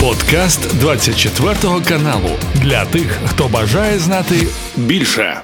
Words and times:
Подкаст 0.00 0.78
24 0.80 1.54
каналу 1.88 2.30
для 2.54 2.84
тих, 2.84 3.18
хто 3.26 3.48
бажає 3.48 3.98
знати 3.98 4.34
більше. 4.76 5.34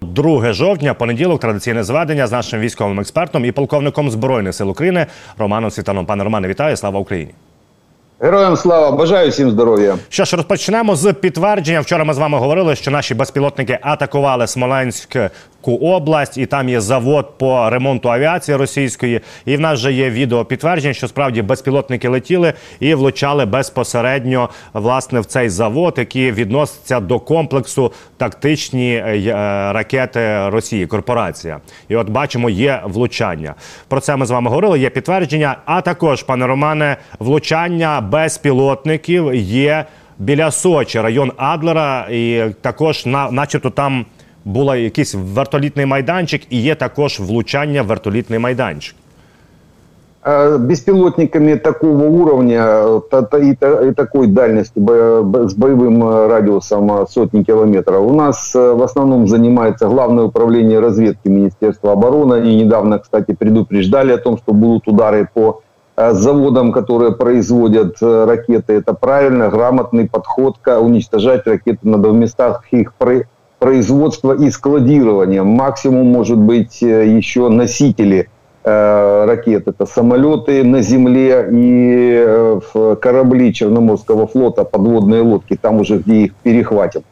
2 0.00 0.52
жовтня, 0.52 0.94
понеділок, 0.94 1.40
традиційне 1.40 1.84
зведення 1.84 2.26
з 2.26 2.32
нашим 2.32 2.60
військовим 2.60 3.00
експертом 3.00 3.44
і 3.44 3.52
полковником 3.52 4.10
збройних 4.10 4.54
сил 4.54 4.70
України 4.70 5.06
Романом 5.38 5.70
Світаном. 5.70 6.06
Пане 6.06 6.24
Романе, 6.24 6.48
вітаю! 6.48 6.76
Слава 6.76 7.00
Україні! 7.00 7.30
Героям 8.20 8.56
слава 8.56 8.96
бажаю 8.96 9.30
всім 9.30 9.50
здоров'я. 9.50 9.98
Що 10.08 10.24
ж, 10.24 10.36
розпочнемо 10.36 10.96
з 10.96 11.12
підтвердження. 11.12 11.80
Вчора 11.80 12.04
ми 12.04 12.14
з 12.14 12.18
вами 12.18 12.38
говорили, 12.38 12.76
що 12.76 12.90
наші 12.90 13.14
безпілотники 13.14 13.78
атакували 13.82 14.46
Смоленську 15.68 15.86
область, 15.86 16.38
і 16.38 16.46
там 16.46 16.68
є 16.68 16.80
завод 16.80 17.38
по 17.38 17.70
ремонту 17.70 18.10
авіації 18.10 18.56
російської. 18.56 19.20
І 19.44 19.56
в 19.56 19.60
нас 19.60 19.78
вже 19.78 19.92
є 19.92 20.10
відео 20.10 20.44
підтвердження, 20.44 20.94
що 20.94 21.08
справді 21.08 21.42
безпілотники 21.42 22.08
летіли 22.08 22.52
і 22.80 22.94
влучали 22.94 23.44
безпосередньо 23.46 24.48
власне 24.72 25.20
в 25.20 25.24
цей 25.26 25.48
завод, 25.48 25.94
який 25.98 26.32
відноситься 26.32 27.00
до 27.00 27.20
комплексу 27.20 27.92
тактичні 28.16 28.94
е, 28.94 29.18
е, 29.18 29.32
ракети 29.72 30.48
Росії. 30.48 30.86
Корпорація, 30.86 31.60
і 31.88 31.96
от 31.96 32.08
бачимо, 32.08 32.50
є 32.50 32.82
влучання. 32.84 33.54
Про 33.88 34.00
це 34.00 34.16
ми 34.16 34.26
з 34.26 34.30
вами 34.30 34.50
говорили. 34.50 34.78
Є 34.78 34.90
підтвердження. 34.90 35.56
А 35.64 35.80
також, 35.80 36.22
пане 36.22 36.46
Романе, 36.46 36.96
влучання 37.18 38.00
безпілотників 38.00 39.34
є 39.34 39.84
біля 40.18 40.50
Сочі, 40.50 41.00
район 41.00 41.32
Адлера, 41.36 42.06
і 42.10 42.44
також 42.60 43.06
на, 43.06 43.30
начебто, 43.30 43.70
там 43.70 44.06
була 44.47 44.75
якийсь 44.75 45.15
вертолітний 45.15 45.85
майданчик, 45.85 46.41
і 46.49 46.61
є 46.61 46.75
також 46.75 47.19
влучання 47.19 47.81
в 47.81 47.85
вертолітний 47.85 48.39
майданчик. 48.39 48.95
Беспилотниками 50.59 51.57
такого 51.57 52.05
уровня 52.05 53.01
и 53.41 53.91
такой 53.93 54.27
дальности 54.27 54.79
с 54.79 55.53
боевым 55.53 56.27
радиусом 56.27 57.07
сотни 57.07 57.43
километров 57.43 58.07
у 58.07 58.13
нас 58.13 58.55
в 58.55 58.81
основном 58.83 59.27
занимается 59.27 59.87
Главное 59.87 60.23
управление 60.23 60.79
разведки 60.79 61.27
Министерства 61.27 61.91
обороны. 61.91 62.35
Они 62.35 62.63
недавно, 62.63 62.99
кстати, 62.99 63.33
предупреждали 63.33 64.13
о 64.13 64.17
том, 64.17 64.37
что 64.37 64.53
будут 64.53 64.87
удары 64.87 65.27
по 65.33 65.61
Э, 65.95 66.11
заводам, 66.13 66.71
которые 66.71 67.11
производят 67.11 67.97
э, 68.01 68.25
ракеты. 68.25 68.73
Это 68.73 68.93
правильно, 68.95 69.49
грамотный 69.49 70.09
подход 70.09 70.57
к 70.59 70.79
уничтожать 70.79 71.45
ракеты 71.45 71.79
надо 71.83 72.09
в 72.09 72.15
местах 72.15 72.63
их 72.71 72.93
производства 73.58 74.32
и 74.32 74.50
складирования. 74.50 75.42
Максимум 75.42 76.06
может 76.06 76.38
быть 76.38 76.82
э, 76.82 77.06
еще 77.06 77.48
носители 77.48 78.28
ракет. 78.64 79.66
Это 79.66 79.86
самолеты 79.86 80.62
на 80.62 80.82
земле 80.82 81.48
и 81.50 82.58
корабли 83.00 83.54
Черноморского 83.54 84.26
флота, 84.26 84.64
подводные 84.64 85.22
лодки, 85.22 85.56
там 85.58 85.80
уже 85.80 85.98
где 85.98 86.24
их 86.24 86.34
перехватят. 86.34 87.02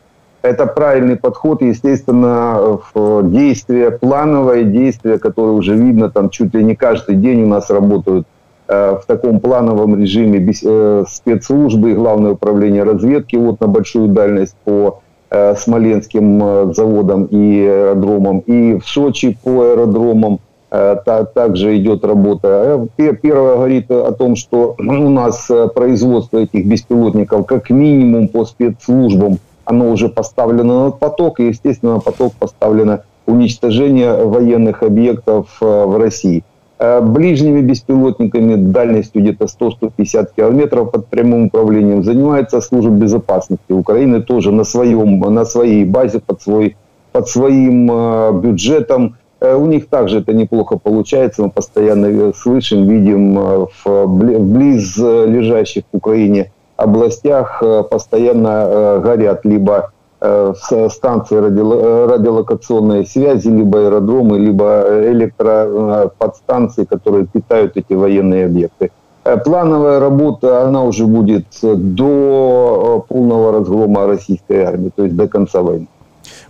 Это 0.43 0.67
правильный 0.67 1.17
подход, 1.17 1.63
естественно, 1.63 2.81
действие, 3.23 3.91
плановое 3.91 4.65
действие, 4.65 5.19
которое 5.19 5.53
уже 5.53 5.77
видно, 5.77 6.11
там 6.11 6.29
чуть 6.29 6.53
ли 6.53 6.63
не 6.63 6.75
каждый 6.75 7.15
день 7.15 7.45
у 7.45 7.47
нас 7.47 7.71
работают 7.71 8.27
Э, 8.69 8.99
в 9.01 9.07
таком 9.07 9.39
плановом 9.39 9.97
режиме 9.97 10.41
э, 10.41 11.05
спецслужбы 11.09 11.93
и 11.93 11.95
Главное 11.95 12.33
управление 12.33 12.83
разведки 12.83 13.37
вот 13.37 13.61
на 13.61 13.69
большую 13.69 14.09
дальность 14.09 14.57
по 14.65 14.71
э, 14.99 15.06
смоленским 15.31 16.73
заводам 16.73 17.25
и 17.27 17.67
аэродромам, 17.67 18.41
и 18.41 18.79
в 18.79 18.87
Сочи 18.87 19.37
по 19.43 19.63
аэродромам 19.63 20.39
также 20.71 21.77
идет 21.79 22.05
работа. 22.05 22.89
Первое 22.97 23.57
говорит 23.57 23.91
о 23.91 24.13
том, 24.13 24.37
что 24.37 24.77
у 24.79 25.09
нас 25.09 25.51
производство 25.75 26.39
этих 26.39 26.67
беспилотников 26.67 27.47
как 27.47 27.71
минимум 27.71 28.29
по 28.29 28.45
спецслужбам, 28.45 29.39
оно 29.65 29.91
уже 29.91 30.09
поставлено 30.09 30.87
на 30.87 30.91
поток, 30.93 31.41
и, 31.41 31.49
естественно, 31.49 31.95
на 31.95 32.01
поток 32.01 32.35
поставлено 32.39 33.03
уничтожение 33.27 34.25
военных 34.25 34.83
объектов 34.83 35.57
в 35.61 35.99
России. 35.99 36.45
Э, 36.79 37.01
ближними 37.01 37.63
беспилотниками 37.63 38.55
дальностью 38.57 39.23
где-то 39.23 39.47
100-150 39.47 40.29
километров 40.37 40.91
под 40.91 41.07
прямым 41.07 41.47
управлением 41.47 42.05
занимается 42.05 42.61
служба 42.61 42.91
безопасности 42.91 43.73
Украины 43.73 44.21
тоже 44.21 44.53
на, 44.53 44.65
своем, 44.65 45.19
на 45.21 45.47
своей 45.47 45.87
базе, 45.87 46.21
под, 46.21 46.43
свой, 46.43 46.77
под 47.13 47.29
своим 47.29 47.91
э, 47.91 48.41
бюджетом. 48.43 49.17
Э, 49.41 49.55
у 49.55 49.65
них 49.65 49.89
также 49.89 50.19
это 50.19 50.35
неплохо 50.35 50.77
получается. 50.77 51.45
Мы 51.45 51.51
постоянно 51.51 52.35
слышим, 52.35 52.87
видим 52.87 53.69
в 53.83 54.07
близ 54.07 54.99
лежащих 54.99 55.85
в 55.91 55.97
Украине 55.97 56.53
областях 56.77 57.63
постоянно 57.91 59.01
горят 59.03 59.47
либо 59.47 59.93
Э, 60.19 60.55
станции 60.91 61.37
э, 61.37 62.07
радиолокационной 62.07 63.05
связи, 63.05 63.49
либо 63.49 63.81
аэродромы, 63.81 64.39
либо 64.39 64.87
электроподстанции, 65.13 66.85
которые 66.85 67.27
питают 67.27 67.77
эти 67.77 67.93
военные 67.93 68.47
объекты. 68.47 68.91
Э, 69.25 69.37
плановая 69.37 70.01
работа, 70.01 70.67
она 70.67 70.85
уже 70.85 71.05
будет 71.05 71.45
до 71.61 73.05
полного 73.11 73.53
разгрома 73.53 74.07
российской 74.07 74.63
армии, 74.63 74.91
то 74.97 75.05
есть 75.05 75.17
до 75.17 75.29
конца 75.29 75.61
войны. 75.61 75.87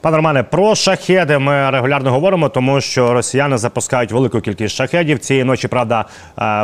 Пане 0.07 0.17
Романе, 0.17 0.43
про 0.43 0.75
шахеди 0.75 1.39
ми 1.39 1.71
регулярно 1.71 2.11
говоримо, 2.11 2.49
тому 2.49 2.81
що 2.81 3.13
росіяни 3.13 3.59
запускають 3.59 4.13
велику 4.13 4.41
кількість 4.41 4.75
шахедів. 4.75 5.19
Цієї 5.19 5.45
ночі 5.45 5.69
правда 5.69 6.05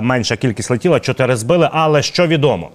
менша 0.03 0.37
кількість 0.37 0.71
летіла, 0.71 1.01
чотири 1.01 1.37
збили. 1.37 1.69
Але 1.73 2.03
що 2.03 2.27
відомо? 2.27 2.71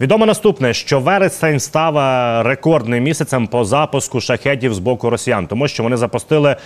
Відомо 0.00 0.26
наступне, 0.26 0.74
що 0.74 1.00
вересень 1.00 1.60
став 1.60 1.98
е, 1.98 2.42
рекордним 2.42 3.04
місяцем 3.04 3.46
по 3.46 3.64
запуску 3.64 4.20
шахедів 4.20 4.74
з 4.74 4.78
боку 4.78 5.10
росіян, 5.10 5.46
тому 5.46 5.68
що 5.68 5.82
вони 5.82 5.96
запустили 5.96 6.56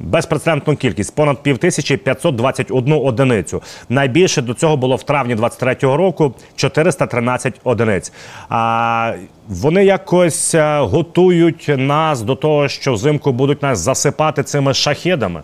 Безпрецедентну 0.00 0.76
кількість 0.76 1.14
понад 1.14 1.42
півтисячі 1.42 1.96
521 1.96 2.92
одиницю. 2.92 3.62
Найбільше 3.88 4.42
до 4.42 4.54
цього 4.54 4.76
було 4.76 4.96
в 4.96 5.02
травні 5.02 5.36
23-го 5.36 5.96
року 5.96 6.34
413 6.56 7.60
одиниць. 7.64 8.12
А 8.48 9.12
вони 9.48 9.84
якось 9.84 10.54
е, 10.54 10.80
готують 10.80 11.70
нас 11.76 12.22
до 12.22 12.34
того, 12.34 12.68
що 12.68 12.92
взимку 12.92 13.32
будуть 13.32 13.62
нас 13.62 13.78
засипати 13.78 14.42
цими 14.42 14.74
шахедами. 14.74 15.42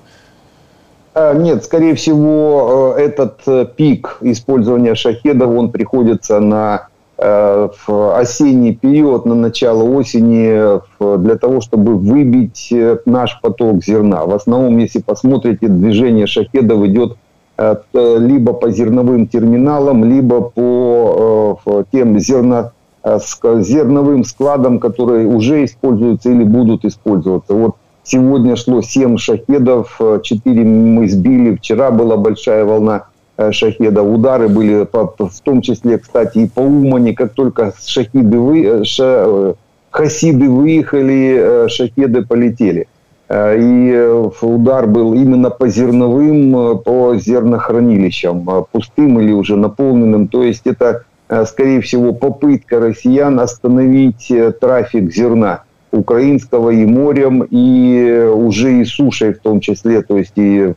Нет, 1.14 1.64
скорее 1.64 1.92
всего, 1.92 2.94
э, 2.96 3.08
этот 3.08 3.46
э, 3.46 3.66
пик 3.66 4.18
использования 4.22 4.94
шахедов, 4.94 5.58
он 5.58 5.70
приходится 5.70 6.40
на 6.40 6.88
Э, 6.95 6.95
в 7.17 8.15
осенний 8.15 8.75
период, 8.75 9.25
на 9.25 9.33
начало 9.33 9.83
осени, 9.83 10.79
для 11.17 11.35
того, 11.35 11.61
чтобы 11.61 11.95
выбить 11.95 12.69
э, 12.71 12.99
наш 13.05 13.41
поток 13.41 13.83
зерна. 13.83 14.25
В 14.25 14.35
основном, 14.35 14.77
если 14.77 15.01
посмотрите, 15.01 15.67
движение 15.67 16.27
шахедов 16.27 16.85
идет 16.85 17.17
э, 17.57 17.75
либо 17.93 18.53
по 18.53 18.69
зерновым 18.69 19.27
терминалам, 19.27 20.05
либо 20.05 20.41
по 20.41 21.59
тем 21.91 22.19
зерно, 22.19 22.71
зерновым 23.03 24.23
складам, 24.23 24.79
которые 24.79 25.27
уже 25.27 25.65
используются 25.65 26.29
или 26.29 26.43
будут 26.43 26.85
использоваться. 26.85 27.55
Вот 27.55 27.77
сегодня 28.03 28.55
шло 28.55 28.81
7 28.83 29.17
шахедов, 29.17 29.99
4 30.21 30.63
мы 30.63 31.07
сбили, 31.07 31.55
вчера 31.55 31.89
была 31.89 32.15
большая 32.15 32.63
волна 32.63 33.05
Э, 33.07 33.16
шахеда. 33.51 34.01
Удары 34.01 34.47
были 34.47 34.85
по, 34.85 35.07
в 35.17 35.41
том 35.41 35.61
числе, 35.61 35.97
кстати, 35.97 36.39
и 36.39 36.47
по 36.47 36.61
Умане. 36.61 37.13
Как 37.13 37.33
только 37.33 37.73
шахиды 37.85 38.39
вы, 38.39 38.63
э, 38.65 38.83
ша, 38.83 39.25
э, 39.27 39.53
хасиды 39.91 40.49
выехали, 40.49 41.67
шахеды 41.69 42.25
полетели. 42.25 42.87
И 43.29 44.09
удар 44.41 44.87
был 44.87 45.13
именно 45.13 45.49
по 45.49 45.67
зерновым, 45.67 46.79
по 46.79 47.15
зернохранилищам, 47.17 48.65
пустым 48.71 49.19
или 49.19 49.33
уже 49.33 49.57
наполненным. 49.57 50.29
То 50.29 50.43
есть 50.43 50.65
это, 50.65 51.03
скорее 51.45 51.81
всего, 51.81 52.13
попытка 52.13 52.79
россиян 52.79 53.37
остановить 53.41 54.31
трафик 54.61 55.13
зерна 55.13 55.63
украинского 55.97 56.69
и 56.69 56.85
морем, 56.85 57.43
и 57.49 58.29
уже 58.33 58.79
и 58.79 58.85
сушей 58.85 59.33
в 59.33 59.39
том 59.39 59.59
числе, 59.59 60.01
то 60.01 60.17
есть 60.17 60.33
и 60.35 60.73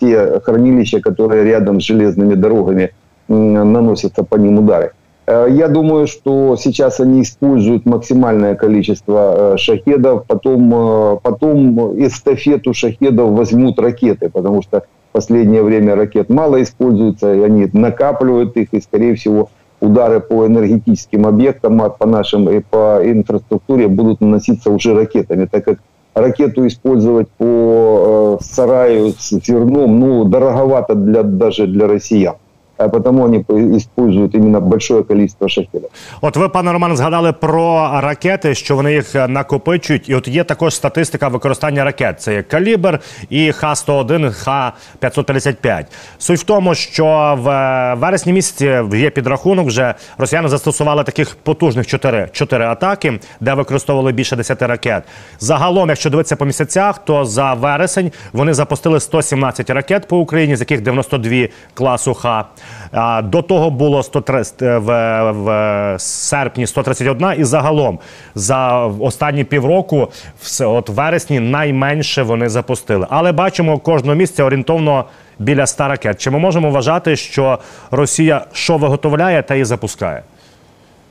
те 0.00 0.40
хранилища, 0.40 1.00
которые 1.00 1.44
рядом 1.44 1.80
с 1.80 1.84
железными 1.84 2.34
дорогами 2.34 2.90
наносятся 3.28 4.24
по 4.24 4.36
ним 4.36 4.58
удары. 4.58 4.92
Э, 5.26 5.46
я 5.50 5.68
думаю, 5.68 6.06
что 6.06 6.56
сейчас 6.56 7.00
они 7.00 7.22
используют 7.22 7.86
максимальное 7.86 8.54
количество 8.54 9.54
э, 9.54 9.56
шахедов, 9.56 10.26
потом, 10.26 10.72
э, 10.74 11.18
потом 11.22 11.98
эстафету 12.04 12.74
шахедов 12.74 13.30
возьмут 13.30 13.78
ракеты, 13.78 14.28
потому 14.28 14.62
что 14.62 14.84
в 15.10 15.12
последнее 15.12 15.62
время 15.62 15.94
ракет 15.94 16.28
мало 16.28 16.62
используется, 16.62 17.32
и 17.34 17.40
они 17.40 17.68
накапливают 17.72 18.56
их, 18.56 18.68
и, 18.72 18.80
скорее 18.80 19.14
всего, 19.14 19.50
удары 19.84 20.20
по 20.20 20.46
энергетическим 20.46 21.26
объектам, 21.26 21.82
а 21.82 21.90
по 21.90 22.06
нашим 22.06 22.48
и 22.48 22.60
по 22.60 23.00
инфраструктуре 23.02 23.88
будут 23.88 24.20
наноситься 24.20 24.70
уже 24.70 24.94
ракетами, 24.94 25.46
так 25.46 25.64
как 25.64 25.78
ракету 26.14 26.66
использовать 26.66 27.28
по 27.38 28.38
э, 28.40 28.44
сараю 28.44 29.12
с 29.18 29.30
зерном, 29.30 30.00
ну, 30.00 30.24
дороговато 30.24 30.94
для, 30.94 31.22
даже 31.22 31.66
для 31.66 31.86
россиян. 31.86 32.36
А 32.76 32.88
потому 32.88 33.24
они 33.24 33.44
используют 33.76 34.34
именно 34.34 34.60
большое 34.60 35.02
количество 35.02 35.48
шахедов. 35.48 35.90
От 36.20 36.36
ви, 36.36 36.48
пане 36.48 36.72
Роман, 36.72 36.96
згадали 36.96 37.32
про 37.32 37.90
ракети, 38.00 38.54
що 38.54 38.76
вони 38.76 38.92
їх 38.92 39.14
накопичують. 39.28 40.08
І 40.08 40.14
от 40.14 40.28
є 40.28 40.44
також 40.44 40.74
статистика 40.74 41.28
використання 41.28 41.84
ракет. 41.84 42.20
Це 42.20 42.34
є 42.34 42.42
калібр 42.42 43.00
і 43.30 43.52
Х-101, 43.52 44.32
Х-555. 44.32 45.84
Суть 46.18 46.40
в 46.40 46.42
тому, 46.42 46.74
що 46.74 47.38
в 47.42 47.94
вересні 47.94 48.32
місяці 48.32 48.82
є 48.94 49.10
підрахунок, 49.10 49.66
вже 49.66 49.94
росіяни 50.18 50.48
застосували 50.48 51.04
таких 51.04 51.34
потужних 51.34 51.86
4, 51.86 52.28
4 52.32 52.64
атаки, 52.64 53.20
де 53.40 53.54
використовували 53.54 54.12
більше 54.12 54.36
10 54.36 54.62
ракет. 54.62 55.04
Загалом, 55.40 55.88
якщо 55.88 56.10
дивитися 56.10 56.36
по 56.36 56.44
місяцях, 56.44 57.04
то 57.04 57.24
за 57.24 57.54
вересень 57.54 58.12
вони 58.32 58.54
запустили 58.54 59.00
117 59.00 59.70
ракет 59.70 60.08
по 60.08 60.18
Україні, 60.18 60.56
з 60.56 60.60
яких 60.60 60.80
92 60.80 61.46
класу 61.74 62.14
Х. 62.14 62.44
А, 62.92 63.22
До 63.22 63.42
того 63.42 63.70
було 63.70 64.02
130, 64.02 64.54
в, 64.60 65.30
в 65.32 65.96
серпні 65.98 66.66
131 66.66 67.28
і 67.38 67.44
загалом 67.44 67.98
за 68.34 68.86
останні 68.86 69.44
півроку, 69.44 70.08
все, 70.40 70.66
от 70.66 70.88
вересні 70.88 71.40
найменше 71.40 72.22
вони 72.22 72.48
запустили. 72.48 73.06
Але 73.10 73.32
бачимо 73.32 73.78
кожного 73.78 74.14
місяця 74.16 74.44
орієнтовно 74.44 75.04
біля 75.38 75.66
100 75.66 75.88
ракет. 75.88 76.20
Чи 76.20 76.30
ми 76.30 76.38
можемо 76.38 76.70
вважати, 76.70 77.16
що 77.16 77.58
Росія 77.90 78.44
що 78.52 78.76
виготовляє, 78.76 79.42
та 79.42 79.54
і 79.54 79.64
запускає? 79.64 80.22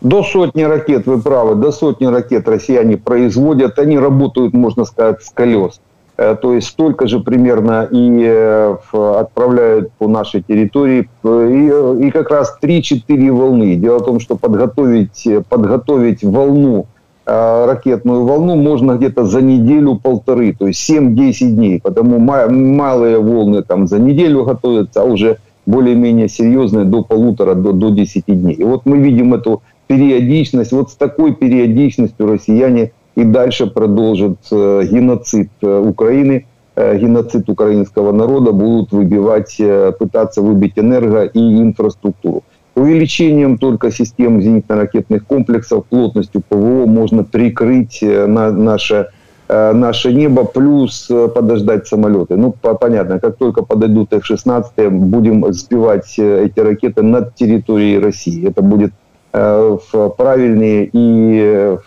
До 0.01 0.23
сотни 0.23 0.67
ракет, 0.67 1.07
вы 1.07 1.21
правы, 1.21 1.55
до 1.55 1.71
сотни 1.71 2.07
ракет 2.07 2.47
россияне 2.47 2.97
производят. 2.97 3.79
Они 3.79 3.97
работают, 3.99 4.53
можно 4.53 4.85
сказать, 4.85 5.23
с 5.23 5.29
колес. 5.29 5.79
Э, 6.15 6.35
то 6.39 6.53
есть 6.53 6.67
столько 6.67 7.07
же 7.07 7.19
примерно 7.19 7.87
и 7.89 8.21
э, 8.23 8.75
отправляют 8.93 9.91
по 9.93 10.07
нашей 10.07 10.43
территории. 10.43 11.09
И, 11.23 12.07
и 12.07 12.11
как 12.11 12.29
раз 12.29 12.57
3-4 12.61 13.31
волны. 13.31 13.75
Дело 13.75 13.99
в 13.99 14.05
том, 14.05 14.19
что 14.19 14.35
подготовить, 14.35 15.27
подготовить 15.49 16.23
волну, 16.23 16.85
э, 17.25 17.65
ракетную 17.65 18.25
волну 18.25 18.55
можно 18.55 18.93
где-то 18.93 19.25
за 19.25 19.41
неделю-полторы, 19.41 20.53
то 20.53 20.67
есть 20.67 20.87
7-10 20.87 21.51
дней. 21.51 21.81
Потому 21.81 22.19
малые 22.19 23.19
волны 23.19 23.63
там 23.63 23.87
за 23.87 23.97
неделю 23.97 24.43
готовятся, 24.43 25.01
а 25.01 25.05
уже 25.05 25.37
более-менее 25.65 26.27
серьезные 26.29 26.85
до 26.85 27.03
полутора, 27.03 27.55
до, 27.55 27.71
до 27.71 27.89
10 27.89 28.25
дней. 28.27 28.53
И 28.53 28.63
вот 28.63 28.85
мы 28.85 28.99
видим 28.99 29.33
эту 29.33 29.63
периодичность. 29.87 30.73
Вот 30.73 30.91
с 30.91 30.95
такой 30.95 31.33
периодичностью 31.33 32.27
россияне– 32.27 32.91
и 33.15 33.23
дальше 33.23 33.67
продолжат 33.67 34.37
э, 34.51 34.83
геноцид 34.89 35.49
э, 35.61 35.79
Украины, 35.79 36.45
э, 36.75 36.97
геноцид 36.97 37.49
украинского 37.49 38.11
народа, 38.11 38.51
будут 38.51 38.91
выбивать, 38.91 39.61
пытаться 39.99 40.41
выбить 40.41 40.73
энерго 40.77 41.23
и 41.23 41.39
инфраструктуру. 41.39 42.43
Увеличением 42.75 43.59
только 43.59 43.91
систем 43.91 44.39
зенитно-ракетных 44.39 45.27
комплексов, 45.27 45.85
плотностью 45.85 46.41
ПВО 46.49 46.87
можно 46.87 47.23
прикрыть 47.23 47.99
на 48.01 48.51
наше, 48.51 49.09
наше 49.47 50.11
небо, 50.11 50.43
плюс 50.43 51.07
подождать 51.35 51.85
самолеты. 51.85 52.35
Ну, 52.35 52.51
понятно, 52.51 53.19
как 53.19 53.37
только 53.37 53.61
подойдут 53.61 54.11
F-16, 54.11 54.89
будем 54.89 55.53
сбивать 55.53 56.17
эти 56.17 56.59
ракеты 56.59 57.03
над 57.03 57.35
территорией 57.35 57.99
России. 57.99 58.49
Это 58.49 58.63
будет 58.63 58.91
Э, 59.32 59.78
правильнее 60.16 60.88
и 60.92 61.38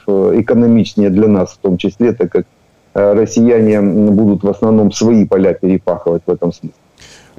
э, 0.08 0.42
экономичнее 0.42 1.10
для 1.10 1.28
нас 1.28 1.54
в 1.54 1.58
том 1.58 1.78
числе, 1.78 2.14
так 2.14 2.32
как 2.32 2.46
э, 2.94 3.14
россияне 3.14 3.82
будут 3.82 4.44
в 4.44 4.50
основном 4.50 4.92
свои 4.92 5.26
поля 5.26 5.54
перепахивать 5.54 6.22
в 6.28 6.32
этом 6.32 6.52
смысле. 6.52 6.70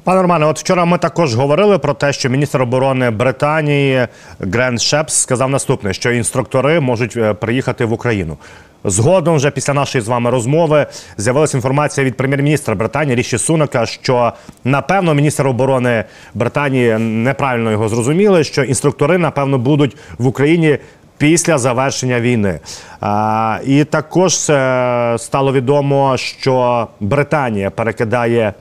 Пане 0.03 0.21
Романе, 0.21 0.45
от 0.45 0.59
вчора 0.59 0.85
ми 0.85 0.97
також 0.97 1.35
говорили 1.35 1.77
про 1.77 1.93
те, 1.93 2.13
що 2.13 2.29
міністр 2.29 2.61
оборони 2.61 3.09
Британії 3.09 4.07
Грен 4.39 4.77
Шепс 4.77 5.13
сказав 5.13 5.49
наступне: 5.49 5.93
що 5.93 6.11
інструктори 6.11 6.79
можуть 6.79 7.39
приїхати 7.39 7.85
в 7.85 7.93
Україну. 7.93 8.37
Згодом, 8.84 9.36
вже 9.36 9.50
після 9.50 9.74
нашої 9.74 10.02
з 10.02 10.08
вами 10.08 10.30
розмови, 10.30 10.86
з'явилася 11.16 11.56
інформація 11.56 12.06
від 12.06 12.16
прем'єр-міністра 12.16 12.74
Британії 12.74 13.16
Ріші 13.16 13.38
Сунака, 13.38 13.86
що 13.86 14.32
напевно 14.64 15.14
міністр 15.14 15.46
оборони 15.46 16.04
Британії 16.34 16.98
неправильно 16.98 17.70
його 17.70 17.88
зрозуміли, 17.88 18.44
що 18.44 18.64
інструктори 18.64 19.18
напевно 19.18 19.58
будуть 19.58 19.96
в 20.18 20.26
Україні. 20.26 20.78
Після 21.18 21.58
завершення 21.58 22.20
війни 22.20 22.60
а, 23.00 23.58
і 23.66 23.84
також 23.84 24.50
е, 24.50 25.16
стало 25.18 25.52
відомо, 25.52 26.16
що 26.16 26.86
Британія 27.00 27.70
перекидає 27.70 28.52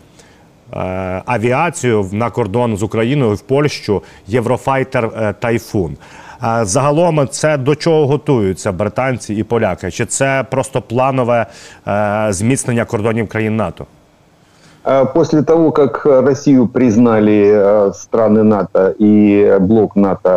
е, 0.74 1.22
авіацію 1.26 2.10
на 2.12 2.30
кордон 2.30 2.78
з 2.78 2.84
Україною 2.84 3.36
в 3.36 3.42
Польщу 3.42 4.04
Єврофайтер 4.28 5.06
е, 5.06 5.34
Тайфун. 5.40 5.98
Загалом 6.63 7.29
це 7.29 7.57
до 7.57 7.75
чого 7.75 8.07
готуються 8.07 8.73
британці 8.73 9.35
і 9.35 9.43
поляки? 9.43 9.91
Чи 9.91 10.07
це 10.07 10.45
просто 10.51 10.83
планове 10.83 11.47
зміцнення 12.31 12.85
кордонів 12.85 13.29
країн 13.29 13.57
НАТО? 13.57 13.87
После 15.15 15.43
того, 15.43 15.71
как 15.73 16.07
Россию 16.07 16.67
признали 16.67 17.93
страны 17.93 18.43
НАТО 18.43 18.95
и 19.01 19.57
блок 19.61 19.97
НАТО 19.97 20.29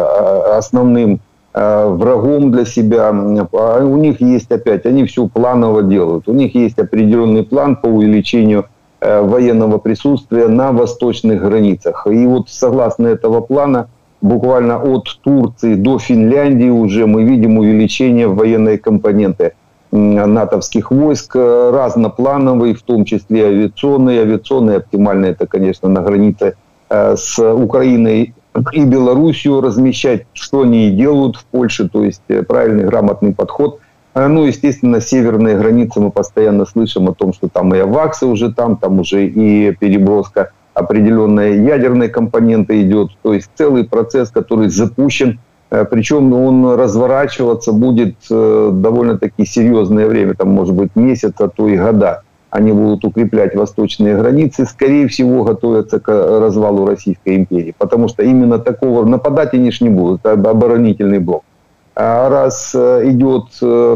основным 0.57 1.19
врагом 1.53 2.51
для 2.51 2.65
себя, 2.65 3.09
у 3.11 3.97
них 3.97 4.21
есть 4.21 4.51
опять, 4.51 4.85
они 4.85 5.03
все 5.03 5.27
планово 5.27 5.81
делают. 5.81 6.27
У 6.27 6.33
них 6.33 6.55
есть 6.55 6.79
определенный 6.79 7.43
план 7.43 7.75
по 7.75 7.87
увеличению 7.87 8.65
военного 9.01 9.79
присутствия 9.79 10.47
на 10.47 10.71
восточных 10.71 11.41
границах. 11.41 12.07
И 12.07 12.27
вот 12.27 12.49
согласно 12.49 13.07
этого 13.07 13.41
плана 13.41 13.87
буквально 14.20 14.78
от 14.78 15.18
Турции 15.22 15.74
до 15.74 15.98
Финляндии 15.98 16.68
уже 16.68 17.06
мы 17.06 17.24
видим 17.24 17.58
увеличение 17.58 18.28
военной 18.28 18.78
компоненты 18.78 19.52
натовских 19.92 20.90
войск, 20.92 21.34
э, 21.34 21.70
разноплановые, 21.74 22.74
в 22.74 22.82
том 22.82 23.04
числе 23.04 23.46
авиационные. 23.46 24.20
Авиационные 24.20 24.76
оптимальные, 24.76 25.32
это, 25.32 25.46
конечно, 25.46 25.88
на 25.88 26.00
границе 26.00 26.54
э, 26.88 27.16
с 27.16 27.38
Украиной 27.38 28.34
и 28.72 28.84
Белоруссию 28.84 29.60
размещать, 29.60 30.26
что 30.32 30.62
они 30.62 30.88
и 30.88 30.90
делают 30.92 31.36
в 31.36 31.44
Польше, 31.44 31.88
то 31.88 32.04
есть 32.04 32.22
э, 32.28 32.42
правильный, 32.42 32.84
грамотный 32.84 33.34
подход. 33.34 33.80
Ну, 34.14 34.44
естественно, 34.44 35.00
северные 35.00 35.56
границы 35.56 36.00
мы 36.00 36.10
постоянно 36.10 36.66
слышим 36.66 37.08
о 37.08 37.14
том, 37.14 37.32
что 37.32 37.48
там 37.48 37.72
и 37.74 37.78
аваксы 37.78 38.26
уже 38.26 38.52
там, 38.52 38.76
там 38.76 38.98
уже 38.98 39.26
и 39.26 39.72
переброска 39.76 40.50
определенная 40.80 41.52
ядерная 41.52 42.08
компонента 42.08 42.80
идет. 42.80 43.10
То 43.22 43.34
есть 43.34 43.50
целый 43.54 43.84
процесс, 43.84 44.30
который 44.30 44.68
запущен. 44.68 45.38
Э, 45.70 45.84
Причем 45.84 46.32
он 46.32 46.74
разворачиваться 46.74 47.72
будет 47.72 48.16
э, 48.30 48.70
довольно-таки 48.72 49.44
серьезное 49.44 50.06
время, 50.06 50.34
там 50.34 50.48
может 50.48 50.74
быть 50.74 50.96
месяц, 50.96 51.34
а 51.38 51.48
то 51.48 51.68
и 51.68 51.76
года. 51.76 52.22
Они 52.50 52.72
будут 52.72 53.04
укреплять 53.04 53.54
восточные 53.54 54.16
границы, 54.16 54.66
скорее 54.66 55.06
всего, 55.06 55.44
готовятся 55.44 56.00
к 56.00 56.08
развалу 56.08 56.84
Российской 56.84 57.36
империи. 57.36 57.74
Потому 57.78 58.08
что 58.08 58.24
именно 58.24 58.58
такого 58.58 59.04
нападать 59.04 59.54
они 59.54 59.70
ж 59.70 59.82
не 59.82 59.88
будут, 59.88 60.26
это 60.26 60.50
оборонительный 60.50 61.20
блок. 61.20 61.44
А 61.94 62.28
раз 62.28 62.72
э, 62.74 63.02
идет 63.10 63.44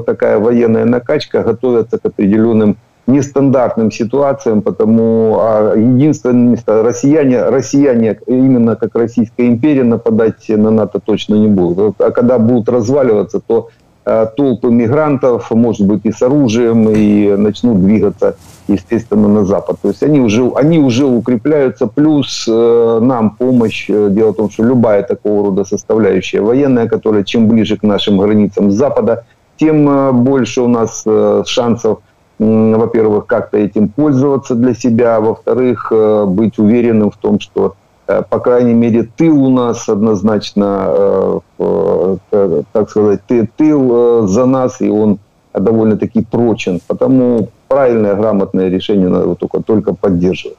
такая 0.06 0.38
военная 0.38 0.85
накачка, 0.85 1.42
готовятся 1.42 1.99
к 1.99 2.06
определенным 2.06 2.76
нестандартным 3.06 3.90
ситуациям, 3.90 4.62
потому 4.62 5.37
а 5.38 5.75
единственное 5.76 6.58
россияне, 6.66 7.44
россияне 7.44 8.18
именно 8.26 8.76
как 8.76 8.94
Российская 8.94 9.49
империя 9.49 9.84
нападать 9.84 10.49
на 10.49 10.70
НАТО 10.70 11.00
точно 11.04 11.34
не 11.34 11.49
будут. 11.49 12.00
А 12.00 12.11
когда 12.11 12.38
будут 12.38 12.68
разваливаться, 12.68 13.40
то 13.46 13.68
э, 14.06 14.26
толпы 14.37 14.70
мигрантов, 14.70 15.50
может 15.50 15.87
быть, 15.87 16.00
и 16.04 16.12
с 16.12 16.23
оружием, 16.23 16.88
и 16.88 17.37
начнут 17.37 17.80
двигаться, 17.84 18.37
естественно, 18.68 19.28
на 19.28 19.44
запад. 19.44 19.76
То 19.82 19.88
есть 19.88 20.02
они 20.02 20.20
уже, 20.20 20.50
они 20.54 20.78
уже 20.78 21.04
укрепляются, 21.04 21.87
плюс 21.87 22.46
э, 22.49 22.99
нам 23.02 23.37
помощь. 23.37 23.87
Дело 23.88 24.32
в 24.32 24.37
том, 24.37 24.50
что 24.50 24.64
любая 24.64 25.02
такого 25.02 25.46
рода 25.46 25.64
составляющая 25.64 26.40
военная, 26.40 26.88
которая 26.88 27.23
чем 27.23 27.49
ближе 27.49 27.76
к 27.76 27.82
нашим 27.82 28.16
границам 28.16 28.70
с 28.70 28.75
запада, 28.75 29.25
тем 29.58 29.88
э, 29.88 30.12
больше 30.12 30.62
у 30.62 30.68
нас 30.68 31.02
э, 31.06 31.42
шансов 31.46 31.99
во-первых, 32.38 33.26
как-то 33.26 33.58
этим 33.58 33.88
пользоваться 33.88 34.54
для 34.54 34.74
себя, 34.74 35.20
во-вторых, 35.20 35.88
э, 35.92 36.24
быть 36.26 36.58
уверенным 36.58 37.10
в 37.10 37.16
том, 37.16 37.38
что, 37.38 37.74
э, 38.06 38.22
по 38.28 38.40
крайней 38.40 38.74
мере, 38.74 39.08
тыл 39.16 39.44
у 39.44 39.50
нас 39.50 39.88
однозначно, 39.88 41.40
э, 41.58 42.58
так 42.72 42.90
сказать, 42.90 43.20
тыл 43.56 44.26
за 44.26 44.46
нас, 44.46 44.80
и 44.80 44.90
он 44.90 45.18
довольно-таки 45.52 46.24
прочен. 46.24 46.80
Потому 46.86 47.48
правильное, 47.68 48.14
грамотное 48.16 48.68
решение 48.68 49.08
надо 49.08 49.34
только, 49.36 49.62
только 49.62 49.94
поддерживать. 49.94 50.58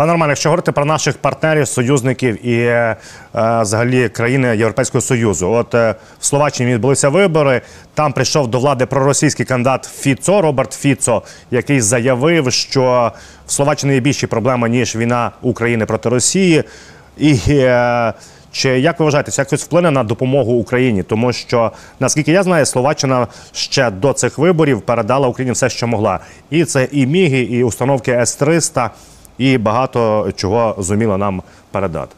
Пане 0.00 0.12
Романе, 0.12 0.30
якщо 0.30 0.48
говорити 0.48 0.72
про 0.72 0.84
наших 0.84 1.18
партнерів, 1.18 1.68
союзників 1.68 2.46
і 2.46 2.60
е, 2.66 2.96
взагалі 3.32 4.08
країни 4.08 4.56
Європейського 4.56 5.02
Союзу, 5.02 5.50
от 5.50 5.74
е, 5.74 5.94
в 6.20 6.24
Словаччині 6.24 6.74
відбулися 6.74 7.08
вибори. 7.08 7.60
Там 7.94 8.12
прийшов 8.12 8.48
до 8.48 8.58
влади 8.58 8.86
проросійський 8.86 9.46
кандидат 9.46 9.90
Фіцо 9.98 10.42
Роберт 10.42 10.72
Фіцо, 10.72 11.22
який 11.50 11.80
заявив, 11.80 12.52
що 12.52 13.12
в 13.46 13.52
Словаччині 13.52 13.94
є 13.94 14.00
більші 14.00 14.26
проблеми 14.26 14.68
ніж 14.68 14.96
війна 14.96 15.30
України 15.42 15.86
проти 15.86 16.08
Росії. 16.08 16.64
І 17.18 17.38
е, 17.48 18.12
чи 18.52 18.80
як 18.80 19.00
ви 19.00 19.04
вважаєте, 19.04 19.30
це 19.30 19.42
якось 19.42 19.64
вплине 19.64 19.90
на 19.90 20.04
допомогу 20.04 20.52
Україні? 20.52 21.02
Тому 21.02 21.32
що 21.32 21.72
наскільки 22.00 22.32
я 22.32 22.42
знаю, 22.42 22.66
Словаччина 22.66 23.26
ще 23.52 23.90
до 23.90 24.12
цих 24.12 24.38
виборів 24.38 24.82
передала 24.82 25.28
Україні 25.28 25.52
все, 25.52 25.68
що 25.70 25.86
могла, 25.86 26.20
і 26.50 26.64
це 26.64 26.88
і 26.92 27.06
міги, 27.06 27.40
і 27.40 27.64
установки 27.64 28.12
С-300, 28.12 28.90
і 29.40 29.58
багато 29.58 30.28
чого 30.36 30.74
зуміла 30.78 31.16
нам 31.16 31.42
передати. 31.70 32.14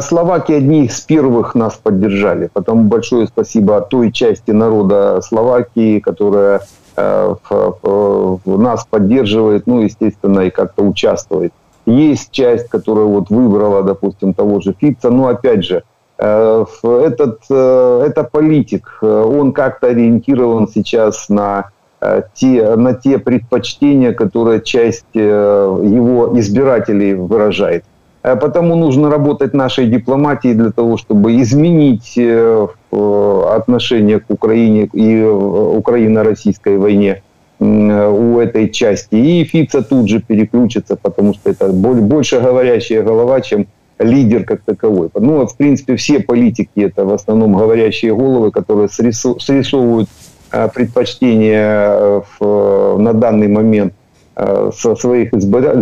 Словаки 0.00 0.56
одни 0.56 0.84
из 0.84 1.06
первых 1.10 1.54
нас 1.54 1.76
поддержали. 1.76 2.48
Потому 2.52 2.82
большое 2.82 3.26
спасибо 3.26 3.80
той 3.80 4.10
части 4.10 4.50
народа 4.52 5.20
Словакии, 5.22 6.00
которая 6.00 6.60
э, 6.96 7.34
в, 7.50 8.40
в, 8.44 8.58
нас 8.58 8.84
поддерживает, 8.84 9.66
ну, 9.66 9.82
естественно, 9.82 10.40
и 10.40 10.50
как-то 10.50 10.82
участвует. 10.82 11.52
Есть 11.86 12.32
часть, 12.32 12.68
которая 12.68 13.04
вот 13.04 13.30
выбрала, 13.30 13.82
допустим, 13.82 14.34
того 14.34 14.60
же 14.60 14.74
Фица, 14.80 15.10
но 15.10 15.28
опять 15.28 15.64
же, 15.64 15.82
э, 16.18 16.64
этот, 16.82 17.38
э, 17.50 18.06
это 18.08 18.24
политик, 18.24 18.98
он 19.02 19.52
как-то 19.52 19.86
ориентирован 19.86 20.66
сейчас 20.66 21.28
на 21.28 21.70
те, 22.34 22.76
на 22.76 22.94
те 22.94 23.18
предпочтения, 23.18 24.12
которые 24.12 24.60
часть 24.62 25.04
э, 25.14 25.20
его 25.20 26.38
избирателей 26.38 27.14
выражает. 27.14 27.84
Э, 28.22 28.36
Потому 28.36 28.76
нужно 28.76 29.10
работать 29.10 29.54
нашей 29.54 29.86
дипломатии 29.86 30.54
для 30.54 30.70
того, 30.70 30.96
чтобы 30.96 31.40
изменить 31.42 32.14
э, 32.16 32.66
э, 32.92 33.42
отношение 33.56 34.20
к 34.20 34.24
Украине 34.28 34.88
и 34.92 35.16
э, 35.16 35.30
Украино-российской 35.30 36.78
войне 36.78 37.22
э, 37.58 38.08
у 38.10 38.38
этой 38.38 38.68
части. 38.70 39.14
И 39.16 39.44
Фица 39.44 39.82
тут 39.82 40.08
же 40.08 40.20
переключится, 40.20 40.96
потому 40.96 41.34
что 41.34 41.50
это 41.50 41.68
боль- 41.68 42.00
больше 42.00 42.40
говорящая 42.40 43.02
голова, 43.02 43.40
чем 43.40 43.66
лидер 43.98 44.44
как 44.44 44.62
таковой. 44.62 45.10
Ну, 45.14 45.46
в 45.46 45.56
принципе, 45.56 45.94
все 45.96 46.20
политики 46.20 46.70
это 46.76 47.04
в 47.04 47.12
основном 47.12 47.54
говорящие 47.54 48.14
головы, 48.14 48.50
которые 48.50 48.88
срисовывают 48.88 50.08
э, 50.08 50.19
предпочтения 50.50 51.90
э, 51.90 52.20
в, 52.20 52.44
э, 52.44 52.96
на 52.98 53.12
данный 53.12 53.48
момент 53.48 53.94
э, 54.36 54.70
со 54.76 54.96
своих 54.96 55.32
избира- 55.32 55.78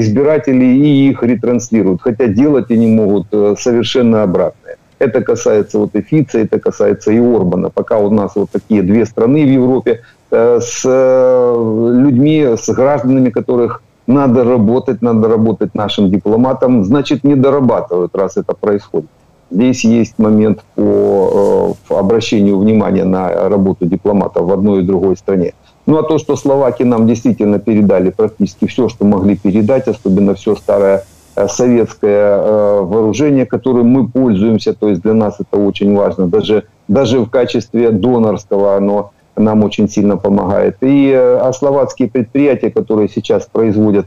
избирателей 0.00 0.78
и 0.78 1.10
их 1.10 1.22
ретранслируют. 1.22 2.02
Хотя 2.02 2.26
делать 2.26 2.70
они 2.70 2.86
могут 2.86 3.26
э, 3.32 3.54
совершенно 3.58 4.22
обратное. 4.22 4.76
Это 4.98 5.20
касается 5.20 5.78
вот 5.78 5.94
и 5.94 6.00
Фица, 6.00 6.38
это 6.38 6.58
касается 6.58 7.10
и 7.10 7.18
Орбана. 7.18 7.70
Пока 7.70 7.98
у 7.98 8.10
нас 8.10 8.32
вот 8.34 8.50
такие 8.50 8.82
две 8.82 9.04
страны 9.04 9.44
в 9.44 9.48
Европе 9.48 10.02
э, 10.30 10.60
с 10.62 10.82
э, 10.84 12.00
людьми, 12.04 12.54
с 12.56 12.68
гражданами, 12.70 13.30
которых 13.30 13.82
надо 14.06 14.44
работать, 14.44 15.02
надо 15.02 15.28
работать 15.28 15.74
нашим 15.74 16.10
дипломатам, 16.10 16.84
значит, 16.84 17.24
не 17.24 17.34
дорабатывают, 17.34 18.14
раз 18.14 18.36
это 18.36 18.54
происходит. 18.54 19.10
Здесь 19.50 19.84
есть 19.84 20.18
момент 20.18 20.64
по 20.74 21.76
э, 21.88 21.94
обращению 21.94 22.58
внимания 22.58 23.04
на 23.04 23.48
работу 23.48 23.86
дипломатов 23.86 24.46
в 24.46 24.52
одной 24.52 24.80
и 24.80 24.86
другой 24.86 25.16
стране. 25.16 25.54
Ну 25.86 25.98
а 25.98 26.02
то, 26.02 26.18
что 26.18 26.34
словаки 26.34 26.82
нам 26.82 27.06
действительно 27.06 27.60
передали 27.60 28.10
практически 28.10 28.66
все, 28.66 28.88
что 28.88 29.04
могли 29.04 29.36
передать, 29.36 29.86
особенно 29.86 30.34
все 30.34 30.56
старое 30.56 31.04
э, 31.36 31.46
советское 31.46 32.38
э, 32.38 32.80
вооружение, 32.82 33.46
которым 33.46 33.86
мы 33.86 34.08
пользуемся, 34.08 34.74
то 34.74 34.88
есть 34.88 35.02
для 35.02 35.14
нас 35.14 35.36
это 35.38 35.60
очень 35.60 35.94
важно, 35.94 36.26
даже, 36.26 36.64
даже 36.88 37.20
в 37.20 37.30
качестве 37.30 37.92
донорского 37.92 38.76
оно 38.76 39.12
нам 39.36 39.62
очень 39.62 39.88
сильно 39.88 40.16
помогает. 40.16 40.78
И 40.80 41.12
а 41.14 41.52
словацкие 41.52 42.10
предприятия, 42.10 42.70
которые 42.70 43.08
сейчас 43.08 43.46
производят 43.46 44.06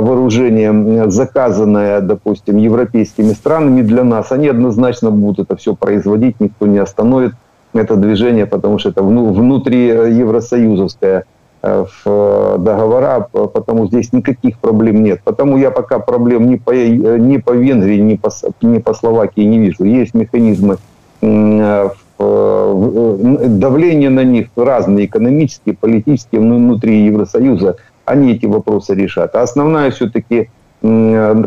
вооружение, 0.00 0.68
м, 0.70 1.10
заказанное, 1.10 2.00
допустим, 2.00 2.56
европейскими 2.56 3.32
странами 3.32 3.82
для 3.82 4.04
нас, 4.04 4.32
они 4.32 4.48
однозначно 4.48 5.10
будут 5.10 5.38
это 5.46 5.56
все 5.56 5.74
производить, 5.74 6.40
никто 6.40 6.66
не 6.66 6.78
остановит 6.78 7.32
это 7.74 7.96
движение, 7.96 8.46
потому 8.46 8.78
что 8.78 8.88
это 8.90 9.02
вну- 9.02 9.32
внутри 9.32 9.88
э, 9.88 10.10
евросоюзовское 10.12 11.24
э, 11.62 11.84
в 11.84 12.02
э, 12.06 12.56
договора, 12.58 13.28
потому 13.30 13.86
здесь 13.86 14.12
никаких 14.12 14.58
проблем 14.58 15.02
нет. 15.02 15.20
Потому 15.24 15.58
я 15.58 15.70
пока 15.70 15.98
проблем 15.98 16.48
ни 16.48 16.56
по, 16.56 16.70
э, 16.72 17.18
ни 17.18 17.36
по 17.36 17.52
Венгрии, 17.52 17.98
ни 17.98 18.16
по, 18.16 18.30
ни 18.62 18.78
по 18.78 18.94
Словакии 18.94 19.42
не 19.42 19.58
вижу. 19.58 19.84
Есть 19.84 20.14
механизмы 20.14 20.78
э, 21.20 21.26
э, 21.28 21.88
э, 22.18 23.46
давление 23.48 24.10
на 24.10 24.24
них 24.24 24.46
разные, 24.56 25.06
экономические, 25.06 25.76
политические, 25.76 26.40
вну- 26.40 26.56
внутри 26.56 27.04
Евросоюза, 27.04 27.76
они 28.06 28.32
эти 28.32 28.46
вопросы 28.46 28.94
решат. 28.94 29.34
А 29.34 29.42
основная 29.42 29.90
все-таки 29.90 30.48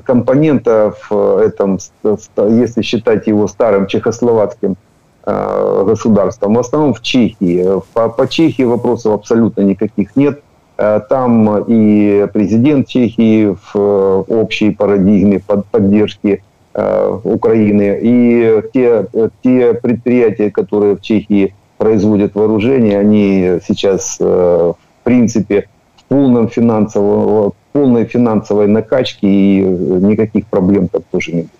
компонента 0.05 0.93
в 1.09 1.37
этом, 1.39 1.79
ст- 1.79 1.93
ст- 2.03 2.49
если 2.49 2.81
считать 2.81 3.27
его 3.27 3.47
старым 3.47 3.87
чехословацким 3.87 4.75
э, 5.25 5.83
государством, 5.87 6.53
в 6.55 6.59
основном 6.59 6.93
в 6.93 7.01
Чехии. 7.01 7.65
По, 7.93 8.09
по 8.09 8.27
Чехии 8.27 8.63
вопросов 8.63 9.13
абсолютно 9.13 9.61
никаких 9.61 10.15
нет. 10.15 10.41
Э, 10.77 10.99
Там 11.09 11.63
и 11.67 12.27
президент 12.33 12.87
Чехии 12.87 13.55
в 13.55 13.75
э, 13.75 14.23
общей 14.27 14.71
парадигме 14.71 15.39
под 15.39 15.65
поддержки 15.67 16.43
э, 16.73 17.19
Украины, 17.23 17.99
и 18.01 18.61
те, 18.73 19.05
э, 19.13 19.29
те 19.43 19.73
предприятия, 19.73 20.51
которые 20.51 20.95
в 20.95 21.01
Чехии 21.01 21.53
производят 21.77 22.35
вооружение, 22.35 22.99
они 22.99 23.59
сейчас 23.65 24.17
э, 24.19 24.25
в 24.25 25.03
принципе 25.03 25.69
полном 26.09 26.49
финансовом, 26.49 27.53
полной 27.71 28.05
финансовой 28.05 28.67
накачке 28.67 29.27
и 29.27 29.61
э, 29.61 29.99
никаких 30.01 30.45
проблем 30.47 30.87
там 30.87 31.01
тоже 31.11 31.31
не 31.31 31.41
будет. 31.41 31.59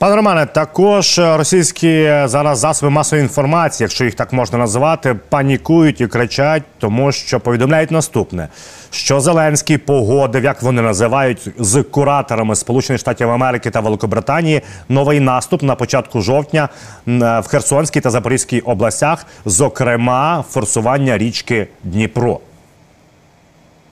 Пане 0.00 0.16
Романе, 0.16 0.46
також 0.46 1.18
е, 1.18 1.36
російські 1.36 2.12
зараз 2.24 2.58
засоби 2.58 2.90
масової 2.90 3.22
інформації, 3.22 3.84
якщо 3.84 4.04
їх 4.04 4.14
так 4.14 4.32
можна 4.32 4.58
називати, 4.58 5.16
панікують 5.28 6.00
і 6.00 6.06
кричать, 6.06 6.62
тому 6.78 7.12
що 7.12 7.40
повідомляють 7.40 7.90
наступне: 7.90 8.48
що 8.90 9.20
Зеленський 9.20 9.78
погодив, 9.78 10.44
як 10.44 10.62
вони 10.62 10.82
називають, 10.82 11.48
з 11.58 11.82
кураторами 11.82 12.56
Сполучених 12.56 13.00
Штатів 13.00 13.30
Америки 13.30 13.70
та 13.70 13.80
Великобританії 13.80 14.60
новий 14.88 15.20
наступ 15.20 15.62
на 15.62 15.74
початку 15.74 16.20
жовтня 16.20 16.68
е, 17.08 17.40
в 17.40 17.46
Херсонській 17.46 18.00
та 18.00 18.10
Запорізькій 18.10 18.60
областях, 18.60 19.26
зокрема 19.44 20.44
форсування 20.50 21.18
річки 21.18 21.66
Дніпро. 21.84 22.40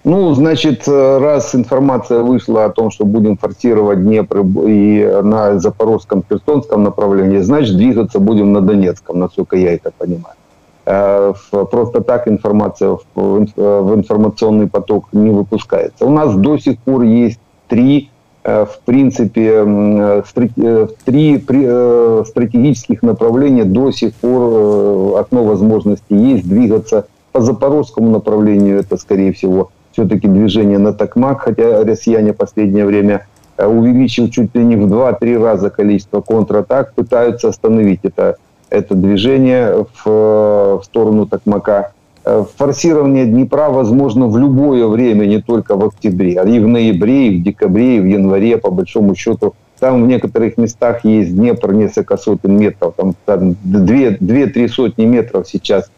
Ну, 0.08 0.32
значит, 0.32 0.88
э, 0.88 1.18
раз 1.18 1.54
информация 1.54 2.22
вышла 2.22 2.64
о 2.64 2.70
том, 2.70 2.90
что 2.90 3.04
будем 3.04 3.36
форсировать 3.36 4.02
Днепр 4.02 4.42
и 4.66 5.20
на 5.22 5.58
Запорожском, 5.58 6.24
Херсонском 6.26 6.82
направлении, 6.82 7.40
значит, 7.40 7.76
двигаться 7.76 8.18
будем 8.18 8.54
на 8.54 8.62
Донецком, 8.62 9.18
насколько 9.18 9.56
я 9.56 9.74
это 9.74 9.90
понимаю. 9.98 10.34
Э, 10.86 11.34
Просто 11.70 12.00
так 12.00 12.26
информация 12.26 12.92
в 12.92 13.02
в 13.14 13.36
инф- 13.36 13.82
в 13.82 13.94
информационный 13.96 14.66
поток 14.66 15.08
не 15.12 15.28
выпускается. 15.28 16.06
У 16.06 16.10
нас 16.10 16.34
до 16.34 16.56
сих 16.56 16.78
пор 16.78 17.02
есть 17.02 17.38
три, 17.68 18.08
э, 18.44 18.64
в 18.64 18.80
принципе, 18.86 19.62
э, 19.66 20.22
э, 20.56 20.86
три 21.04 21.44
э, 21.46 22.24
стратегических 22.26 23.02
направления 23.02 23.64
до 23.64 23.90
сих 23.90 24.14
пор 24.14 24.40
э, 24.40 25.20
окно 25.20 25.44
возможностей 25.44 26.16
есть 26.16 26.48
двигаться 26.48 27.08
по 27.32 27.42
запорожскому 27.42 28.08
направлению. 28.10 28.78
Это, 28.78 28.96
скорее 28.96 29.34
всего, 29.34 29.68
все-таки 29.98 30.28
движение 30.28 30.78
на 30.78 30.92
Токмак, 30.92 31.40
хотя 31.40 31.82
россияне 31.82 32.32
в 32.32 32.36
последнее 32.36 32.84
время 32.84 33.26
э, 33.56 33.66
увеличив 33.66 34.30
чуть 34.30 34.54
ли 34.54 34.64
не 34.64 34.76
в 34.76 34.86
2-3 34.86 35.42
раза 35.42 35.70
количество 35.70 36.20
контратак, 36.20 36.94
пытаются 36.94 37.48
остановить 37.48 38.00
это, 38.04 38.36
это 38.70 38.94
движение 38.94 39.86
в, 40.04 40.06
в 40.06 40.82
сторону 40.84 41.26
Токмака. 41.26 41.90
Э, 42.24 42.44
Форсирование 42.56 43.26
Днепра 43.26 43.70
возможно 43.70 44.28
в 44.28 44.38
любое 44.38 44.86
время, 44.86 45.26
не 45.26 45.42
только 45.42 45.74
в 45.74 45.84
октябре, 45.84 46.38
а 46.40 46.46
и 46.46 46.60
в 46.60 46.68
ноябре, 46.68 47.28
и 47.28 47.40
в 47.40 47.42
декабре, 47.42 47.96
и 47.96 48.00
в 48.00 48.06
январе, 48.06 48.56
по 48.56 48.70
большому 48.70 49.16
счету. 49.16 49.54
Там 49.80 50.04
в 50.04 50.06
некоторых 50.06 50.58
местах 50.58 51.04
есть 51.04 51.34
Днепр 51.34 51.72
несколько 51.72 52.16
сотен 52.16 52.56
метров, 52.56 52.94
там, 52.96 53.14
там 53.24 53.56
2-3 53.64 54.68
сотни 54.68 55.06
метров 55.06 55.48
сейчас 55.48 55.90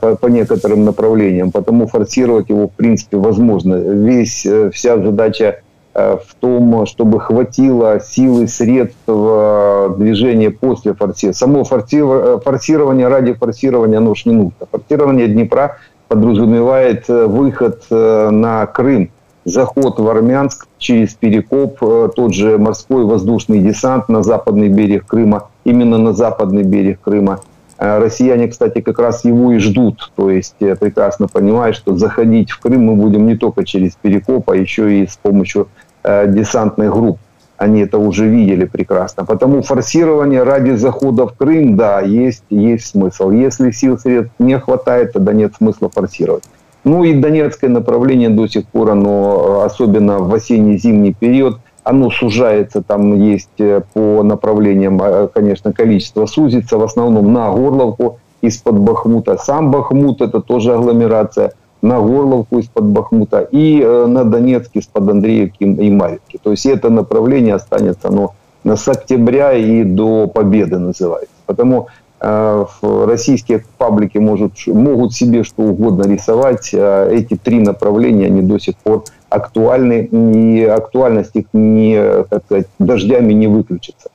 по, 0.00 0.16
по 0.16 0.26
некоторым 0.26 0.84
направлениям, 0.84 1.50
потому 1.50 1.86
форсировать 1.86 2.50
его 2.50 2.68
в 2.68 2.72
принципе 2.72 3.16
возможно. 3.16 3.74
Весь, 3.74 4.44
э, 4.44 4.70
вся 4.70 4.96
задача 4.98 5.60
э, 5.94 6.18
в 6.26 6.34
том, 6.34 6.86
чтобы 6.86 7.20
хватило 7.20 8.00
силы, 8.00 8.46
средств 8.48 8.98
э, 9.08 9.94
движения 9.96 10.50
после 10.50 10.94
форсирования. 10.94 11.34
Само 11.34 11.62
форсир- 11.62 12.36
э, 12.36 12.40
форсирование 12.44 13.08
ради 13.08 13.32
форсирования, 13.32 13.98
оно 13.98 14.14
ж 14.14 14.26
не 14.26 14.32
нужно. 14.32 14.66
Форсирование 14.70 15.28
Днепра 15.28 15.76
подразумевает 16.08 17.08
э, 17.08 17.26
выход 17.26 17.84
э, 17.90 18.30
на 18.30 18.66
Крым, 18.66 19.10
заход 19.44 19.98
в 19.98 20.08
Армянск 20.08 20.66
через 20.78 21.14
Перекоп, 21.14 21.78
э, 21.82 22.08
тот 22.14 22.34
же 22.34 22.58
морской 22.58 23.04
воздушный 23.04 23.60
десант 23.60 24.08
на 24.08 24.22
западный 24.22 24.68
берег 24.68 25.06
Крыма, 25.06 25.48
именно 25.64 25.98
на 25.98 26.12
западный 26.12 26.64
берег 26.64 27.00
Крыма. 27.00 27.40
Э, 27.80 27.98
Россияне, 27.98 28.46
кстати, 28.48 28.82
как 28.82 28.98
раз 28.98 29.24
его 29.24 29.52
и 29.52 29.58
ждут, 29.58 30.12
то 30.14 30.30
есть 30.30 30.56
э, 30.60 30.76
прекрасно 30.76 31.28
понимают, 31.28 31.74
что 31.76 31.96
заходить 31.96 32.50
в 32.50 32.60
Крым 32.60 32.84
мы 32.84 32.94
будем 32.94 33.26
не 33.26 33.36
только 33.36 33.64
через 33.64 33.94
Перекоп, 33.94 34.50
а 34.50 34.54
еще 34.54 35.00
и 35.00 35.06
с 35.06 35.16
помощью 35.16 35.68
э, 36.02 36.30
десантных 36.30 36.92
групп. 36.92 37.18
они 37.56 37.80
это 37.80 37.96
уже 37.96 38.28
видели 38.28 38.66
прекрасно. 38.66 39.24
Потому 39.24 39.62
форсирование 39.62 40.42
ради 40.42 40.72
захода 40.72 41.26
в 41.26 41.34
Крым, 41.34 41.76
да, 41.76 42.00
есть, 42.00 42.44
есть 42.50 42.88
смысл. 42.88 43.30
Если 43.30 43.70
сил 43.70 43.98
средств 43.98 44.34
не 44.38 44.58
хватает, 44.58 45.14
тогда 45.14 45.32
нет 45.32 45.54
смысла 45.56 45.88
форсировать. 45.88 46.44
Ну 46.84 47.04
и 47.04 47.14
Донецкое 47.14 47.70
направление 47.70 48.28
до 48.28 48.46
сих 48.46 48.66
пор, 48.66 48.90
оно, 48.90 49.62
особенно 49.64 50.18
в 50.18 50.34
осенне-зимний 50.34 51.14
период, 51.14 51.58
оно 51.84 52.10
сужается, 52.10 52.82
там 52.82 53.14
есть 53.20 53.58
э, 53.58 53.82
по 53.92 54.22
направлениям, 54.22 55.00
э, 55.02 55.28
конечно, 55.32 55.72
количество 55.72 56.26
сузится, 56.26 56.78
в 56.78 56.82
основном 56.82 57.32
на 57.32 57.50
Горловку 57.50 58.18
из-под 58.42 58.78
Бахмута. 58.78 59.38
Сам 59.38 59.70
Бахмут 59.70 60.20
это 60.20 60.40
тоже 60.40 60.74
агломерация 60.74 61.52
на 61.82 62.00
Горловку 62.00 62.58
из-под 62.58 62.84
Бахмута 62.84 63.40
и 63.40 63.80
э, 63.80 64.06
на 64.06 64.24
Донецк 64.24 64.70
из-под 64.74 65.08
Андреевки 65.08 65.64
и 65.64 65.90
Марьевки. 65.90 66.38
То 66.42 66.50
есть 66.50 66.66
это 66.66 66.90
направление 66.90 67.54
останется 67.54 68.08
оно 68.08 68.34
с 68.64 68.86
октября 68.88 69.54
и 69.54 69.84
до 69.84 70.26
победы 70.26 70.78
называется. 70.78 71.34
Потому 71.46 71.88
российские 72.20 73.64
паблики 73.78 74.18
может, 74.18 74.52
могут 74.66 75.14
себе 75.14 75.42
что 75.42 75.62
угодно 75.62 76.02
рисовать. 76.02 76.70
А 76.74 77.08
эти 77.08 77.34
три 77.34 77.60
направления, 77.60 78.26
они 78.26 78.42
до 78.42 78.58
сих 78.58 78.76
пор 78.76 79.04
актуальны, 79.30 80.08
и 80.12 80.64
актуальность 80.64 81.36
их 81.36 81.46
не, 81.52 82.24
так 82.30 82.42
сказать, 82.44 82.66
дождями 82.78 83.32
не 83.32 83.46
выключится. 83.46 84.10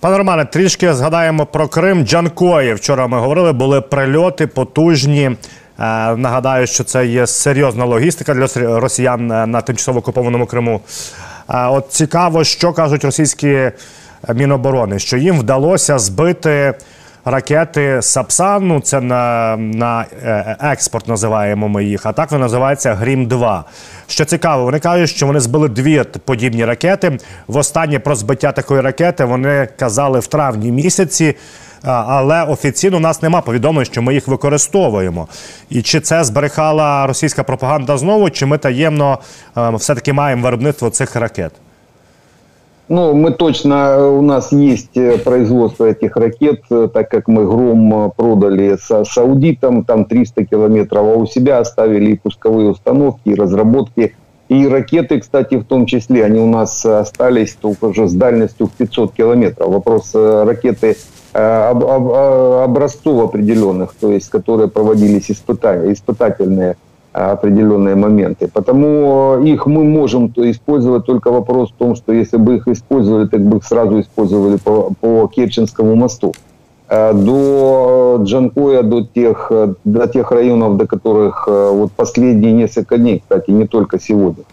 Пане 0.00 0.18
Романе, 0.18 0.44
трішки 0.44 0.94
згадаємо 0.94 1.46
про 1.46 1.68
Крим. 1.68 2.04
Джанкої. 2.06 2.74
Вчора 2.74 3.06
ми 3.06 3.18
говорили, 3.18 3.52
були 3.52 3.80
прильоти 3.80 4.46
потужні. 4.46 5.26
Е, 5.26 5.36
нагадаю, 6.16 6.66
що 6.66 6.84
це 6.84 7.06
є 7.06 7.26
серйозна 7.26 7.84
логістика 7.84 8.34
для 8.34 8.46
росіян 8.80 9.32
е, 9.32 9.46
на 9.46 9.60
тимчасово 9.60 9.98
окупованому 9.98 10.46
Криму. 10.46 10.80
Е, 11.50 11.66
от 11.66 11.86
цікаво, 11.88 12.44
що 12.44 12.72
кажуть 12.72 13.04
російські 13.04 13.70
міноборони, 14.34 14.98
що 14.98 15.16
їм 15.16 15.38
вдалося 15.38 15.98
збити 15.98 16.74
ракети 17.24 18.02
Сапсан. 18.02 18.68
Ну 18.68 18.80
це 18.80 19.00
на 19.00 19.56
на 19.56 20.06
експорт 20.60 21.08
називаємо 21.08 21.68
ми 21.68 21.84
їх. 21.84 22.06
А 22.06 22.12
так 22.12 22.30
вони 22.30 22.42
називаються 22.42 22.94
Грім 22.94 23.26
2 23.26 23.64
Що 24.06 24.24
цікаво, 24.24 24.64
вони 24.64 24.78
кажуть, 24.78 25.10
що 25.10 25.26
вони 25.26 25.40
збили 25.40 25.68
дві 25.68 26.04
подібні 26.24 26.64
ракети. 26.64 27.18
Востаннє 27.46 27.98
про 27.98 28.14
збиття 28.14 28.52
такої 28.52 28.80
ракети 28.80 29.24
вони 29.24 29.68
казали 29.76 30.20
в 30.20 30.26
травні 30.26 30.72
місяці 30.72 31.34
але 31.86 32.42
офіційно 32.42 32.96
у 32.96 33.00
нас 33.00 33.22
нема 33.22 33.40
повідомлень, 33.40 33.84
що 33.84 34.02
ми 34.02 34.14
їх 34.14 34.28
використовуємо. 34.28 35.28
І 35.70 35.82
чи 35.82 36.00
це 36.00 36.24
зберегала 36.24 37.06
російська 37.06 37.42
пропаганда 37.42 37.96
знову, 37.98 38.30
чи 38.30 38.46
ми 38.46 38.58
таємно 38.58 39.18
все-таки 39.56 40.12
маємо 40.12 40.42
виробництво 40.42 40.90
цих 40.90 41.16
ракет? 41.16 41.52
Ну, 42.88 43.14
мы 43.14 43.32
точно, 43.32 44.08
у 44.10 44.20
нас 44.20 44.52
есть 44.52 44.96
э, 44.96 45.16
производство 45.18 45.86
этих 45.86 46.16
ракет, 46.16 46.60
э, 46.70 46.88
так 46.92 47.10
как 47.10 47.28
мы 47.28 47.46
«Гром» 47.46 48.06
э, 48.06 48.10
продали 48.14 48.76
с 48.76 49.04
саудитам, 49.04 49.84
там 49.84 50.04
300 50.04 50.44
километров, 50.44 51.06
а 51.06 51.16
у 51.16 51.26
себя 51.26 51.60
оставили 51.60 52.12
и 52.12 52.18
пусковые 52.18 52.68
установки, 52.68 53.30
и 53.30 53.34
разработки. 53.34 54.14
И 54.50 54.68
ракеты, 54.68 55.20
кстати, 55.20 55.54
в 55.54 55.64
том 55.64 55.86
числе, 55.86 56.26
они 56.26 56.38
у 56.40 56.46
нас 56.46 56.84
остались 56.84 57.54
только 57.54 57.86
уже 57.86 58.06
с 58.06 58.12
дальностью 58.12 58.66
в 58.66 58.72
500 58.72 59.14
километров. 59.14 59.68
Вопрос 59.70 60.10
ракеты 60.14 60.96
Э, 61.36 61.70
об, 61.70 61.84
об, 61.84 62.12
образцов 62.12 63.24
определенных, 63.24 63.92
то 64.00 64.12
есть 64.12 64.30
которые 64.30 64.68
проводились 64.68 65.32
испытания, 65.32 65.92
испытательные 65.92 66.70
э, 66.70 66.74
определенные 67.14 67.94
моменты. 67.94 68.48
Потому 68.52 69.40
их 69.42 69.66
мы 69.66 69.84
можем 69.84 70.32
использовать, 70.36 71.06
только 71.06 71.30
вопрос 71.30 71.70
в 71.70 71.74
том, 71.74 71.94
что 71.94 72.12
если 72.12 72.36
бы 72.36 72.56
их 72.56 72.68
использовали, 72.68 73.26
так 73.26 73.40
бы 73.40 73.58
их 73.58 73.64
сразу 73.64 74.00
использовали 74.00 74.56
по, 74.56 74.92
по 75.00 75.28
Керченскому 75.28 75.94
мосту. 75.94 76.32
Э, 76.88 77.12
до 77.14 78.20
Джанкоя, 78.22 78.82
до 78.82 79.02
тех, 79.02 79.52
до 79.84 80.06
тех 80.08 80.32
районов, 80.32 80.76
до 80.76 80.86
которых 80.86 81.46
вот 81.46 81.92
последние 81.92 82.52
несколько 82.52 82.98
дней, 82.98 83.20
кстати, 83.20 83.50
не 83.50 83.66
только 83.66 84.00
сегодня, 84.00 84.44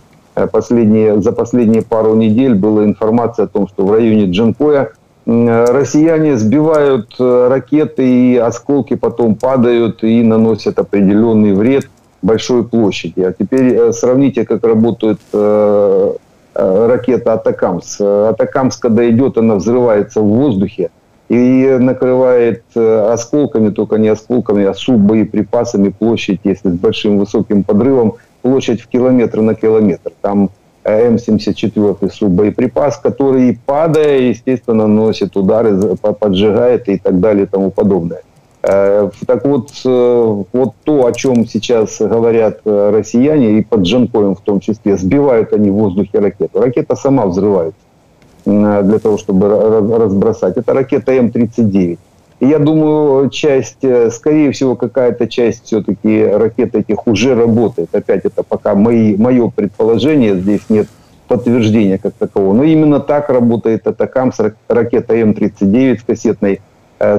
последние, 0.51 1.21
за 1.21 1.31
последние 1.31 1.81
пару 1.81 2.15
недель 2.15 2.53
была 2.53 2.85
информация 2.85 3.45
о 3.45 3.47
том, 3.47 3.67
что 3.67 3.85
в 3.85 3.91
районе 3.91 4.25
Джанкоя 4.31 4.91
россияне 5.25 6.37
сбивают 6.37 7.15
э, 7.19 7.47
ракеты, 7.47 8.33
и 8.33 8.37
осколки 8.37 8.95
потом 8.95 9.35
падают 9.35 10.03
и 10.03 10.23
наносят 10.23 10.79
определенный 10.79 11.53
вред 11.53 11.89
большой 12.21 12.63
площади. 12.63 13.21
А 13.21 13.33
теперь 13.33 13.75
э, 13.75 13.91
сравните, 13.93 14.45
как 14.45 14.63
работает 14.63 15.19
э, 15.33 16.13
ракета 16.53 17.33
«Атакамс». 17.33 17.99
«Атакамс», 18.01 18.77
когда 18.77 19.09
идет, 19.09 19.37
она 19.37 19.55
взрывается 19.55 20.21
в 20.21 20.27
воздухе 20.27 20.89
и 21.29 21.77
накрывает 21.79 22.63
осколками, 22.75 23.69
только 23.69 23.95
не 23.95 24.09
осколками, 24.09 24.65
а 24.65 24.73
суббоеприпасами 24.73 25.87
площадь, 25.87 26.41
если 26.43 26.69
с 26.69 26.73
большим 26.73 27.19
высоким 27.19 27.63
подрывом, 27.63 28.15
площадь 28.41 28.81
в 28.81 28.87
километр 28.87 29.39
на 29.39 29.55
километр. 29.55 30.11
Там 30.19 30.49
М-74 30.83 32.11
суббоеприпас, 32.11 32.97
который, 32.97 33.59
падая, 33.65 34.19
естественно, 34.19 34.87
наносит 34.87 35.37
удары, 35.37 35.95
поджигает 35.95 36.89
и 36.89 36.97
так 36.97 37.19
далее 37.19 37.45
и 37.45 37.47
тому 37.47 37.71
подобное. 37.71 38.21
Э, 38.63 39.09
так 39.25 39.45
вот, 39.45 39.71
э, 39.85 40.43
вот 40.53 40.73
то, 40.83 41.05
о 41.05 41.11
чем 41.13 41.47
сейчас 41.47 41.99
говорят 41.99 42.59
э, 42.63 42.91
россияне, 42.93 43.57
и 43.57 43.63
под 43.63 43.81
Джанкоем 43.81 44.35
в 44.35 44.41
том 44.41 44.59
числе, 44.59 44.97
сбивают 44.97 45.51
они 45.53 45.71
в 45.71 45.73
воздухе 45.73 46.19
ракету. 46.19 46.61
Ракета 46.61 46.95
сама 46.95 47.25
взрывается 47.25 47.79
для 48.43 48.97
того, 48.97 49.19
чтобы 49.19 49.47
разбросать. 49.99 50.57
Это 50.57 50.73
ракета 50.73 51.11
М-39. 51.11 51.99
И 52.39 52.47
я 52.47 52.57
думаю, 52.57 53.29
часть, 53.29 53.85
скорее 54.11 54.51
всего, 54.51 54.75
какая-то 54.75 55.27
часть 55.27 55.65
все-таки 55.65 56.23
ракет 56.25 56.73
этих 56.73 57.05
уже 57.05 57.35
работает. 57.35 57.93
Опять 57.93 58.25
это 58.25 58.41
пока 58.41 58.73
мои, 58.73 59.15
мое 59.15 59.51
предположение, 59.55 60.39
здесь 60.39 60.61
нет 60.69 60.87
подтверждения 61.27 61.99
как 61.99 62.13
такового. 62.13 62.55
Но 62.55 62.63
именно 62.63 62.99
так 62.99 63.29
работает 63.29 63.85
Атакамс, 63.85 64.37
ракета 64.67 65.13
М-39 65.13 65.99
с 65.99 66.03
кассетной 66.03 66.61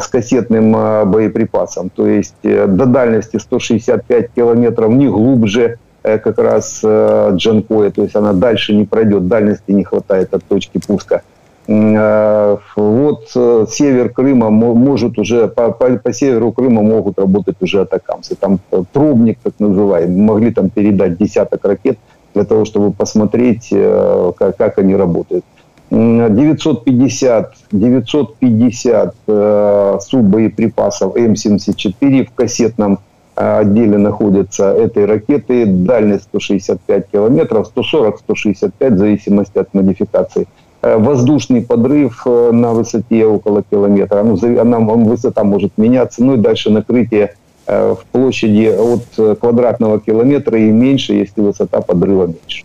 с 0.00 0.06
кассетным 0.06 0.76
э, 0.76 1.04
боеприпасом. 1.04 1.90
То 1.90 2.06
есть 2.06 2.34
э, 2.42 2.66
до 2.66 2.86
дальности 2.86 3.38
165 3.38 4.30
километров, 4.34 4.90
не 4.90 5.08
глубже 5.08 5.78
как 6.02 6.36
раз 6.38 6.82
Джанкоя, 6.82 7.92
то 7.92 8.02
есть 8.02 8.16
она 8.16 8.32
дальше 8.32 8.74
не 8.74 8.84
пройдет, 8.84 9.28
дальности 9.28 9.70
не 9.70 9.84
хватает 9.84 10.34
от 10.34 10.42
точки 10.42 10.80
пуска. 10.84 11.22
Э, 11.68 12.56
вот 12.76 13.30
э, 13.36 13.66
север 13.70 14.10
Крыма 14.10 14.50
может 14.50 15.18
уже, 15.18 15.46
по, 15.46 15.70
по, 15.70 15.96
по 15.96 16.12
северу 16.12 16.52
Крыма 16.52 16.82
могут 16.82 17.18
работать 17.18 17.56
уже 17.60 17.82
атакамсы. 17.82 18.34
Там 18.34 18.58
э, 18.72 18.82
пробник, 18.92 19.38
так 19.42 19.54
называемый, 19.58 20.16
могли 20.16 20.52
там 20.52 20.70
передать 20.70 21.16
десяток 21.18 21.64
ракет 21.64 21.98
для 22.34 22.44
того, 22.44 22.64
чтобы 22.64 22.92
посмотреть, 22.92 23.68
как, 23.68 24.56
как 24.56 24.78
они 24.78 24.96
работают. 24.96 25.44
950, 25.92 27.54
950 27.72 29.14
э, 29.26 29.98
суббоеприпасов 30.00 31.16
М-74 31.16 32.26
в 32.26 32.34
кассетном 32.34 32.98
отделе 33.34 33.98
находятся 33.98 34.72
этой 34.72 35.04
ракеты. 35.04 35.66
Дальность 35.66 36.24
165 36.24 37.06
километров, 37.12 37.70
140-165 37.76 38.94
в 38.94 38.98
зависимости 38.98 39.58
от 39.58 39.74
модификации. 39.74 40.46
Э, 40.80 40.96
воздушный 40.96 41.60
подрыв 41.60 42.22
э, 42.26 42.50
на 42.52 42.72
высоте 42.72 43.26
около 43.26 43.62
километра. 43.62 44.22
Ну, 44.22 44.36
она, 44.60 44.78
высота 44.78 45.44
может 45.44 45.72
меняться. 45.76 46.24
Ну 46.24 46.34
и 46.34 46.36
дальше 46.38 46.70
накрытие 46.70 47.34
э, 47.66 47.94
в 47.94 48.04
площади 48.12 48.68
от 48.68 49.38
квадратного 49.38 49.98
кілометра 49.98 50.58
і 50.58 50.72
менше, 50.72 51.14
якщо 51.14 51.42
висота 51.42 51.80
подрива 51.80 52.26
менше. 52.26 52.64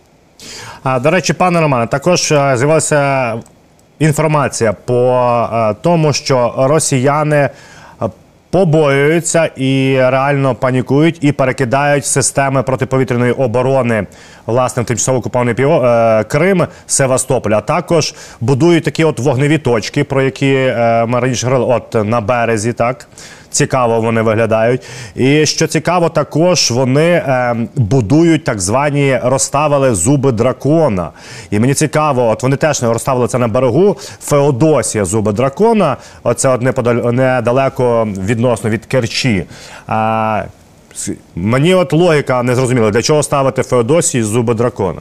А, 0.82 0.98
До 1.00 1.10
речі, 1.10 1.32
пане 1.32 1.60
Романе, 1.60 1.86
також 1.86 2.26
з'явилася 2.28 3.34
інформація 3.98 4.72
по 4.72 5.74
тому, 5.82 6.12
що 6.12 6.54
росіяни 6.58 7.50
побоюються 8.50 9.50
і 9.56 9.96
реально 9.96 10.54
панікують 10.54 11.18
і 11.20 11.32
перекидають 11.32 12.06
системи 12.06 12.62
протиповітряної 12.62 13.32
оборони 13.32 14.06
власне 14.46 14.82
в 14.82 14.86
тимчасово 14.86 15.18
окупований 15.18 15.54
е, 15.58 16.24
Крим 16.24 16.66
Севастополь. 16.86 17.50
А 17.50 17.60
також 17.60 18.14
будують 18.40 18.84
такі 18.84 19.04
от 19.04 19.18
вогневі 19.18 19.58
точки, 19.58 20.04
про 20.04 20.22
які 20.22 20.54
е, 20.54 21.06
ми 21.06 21.20
раніше 21.20 21.46
говорили, 21.46 21.74
от 21.74 22.06
на 22.06 22.20
березі, 22.20 22.72
так 22.72 23.08
цікаво 23.58 24.00
вони 24.00 24.22
виглядають. 24.22 24.82
І 25.14 25.46
що 25.46 25.66
цікаво, 25.66 26.08
також 26.08 26.70
вони 26.70 27.10
е, 27.10 27.56
будують 27.76 28.44
так 28.44 28.60
звані 28.60 29.20
розставили 29.22 29.94
зуби 29.94 30.32
дракона. 30.32 31.10
І 31.50 31.58
мені 31.58 31.74
цікаво, 31.74 32.28
от 32.28 32.42
вони 32.42 32.56
теж 32.56 32.82
не 32.82 32.92
розставили 32.92 33.28
це 33.28 33.38
на 33.38 33.48
берегу. 33.48 33.96
Феодосія 34.20 35.04
зуби 35.04 35.32
дракона. 35.32 35.96
Оце 36.22 36.48
от 36.48 36.62
недалеко 37.12 38.08
відносно 38.24 38.70
від 38.70 38.86
Керчі. 38.86 39.44
А, 39.86 40.42
Мені 41.36 41.74
от 41.74 41.92
логіка 41.92 42.42
не 42.42 42.54
зрозуміла, 42.54 42.90
для 42.90 43.02
чого 43.02 43.22
ставити 43.22 43.62
Феодосії 43.62 44.22
зуби 44.22 44.54
дракона. 44.54 45.00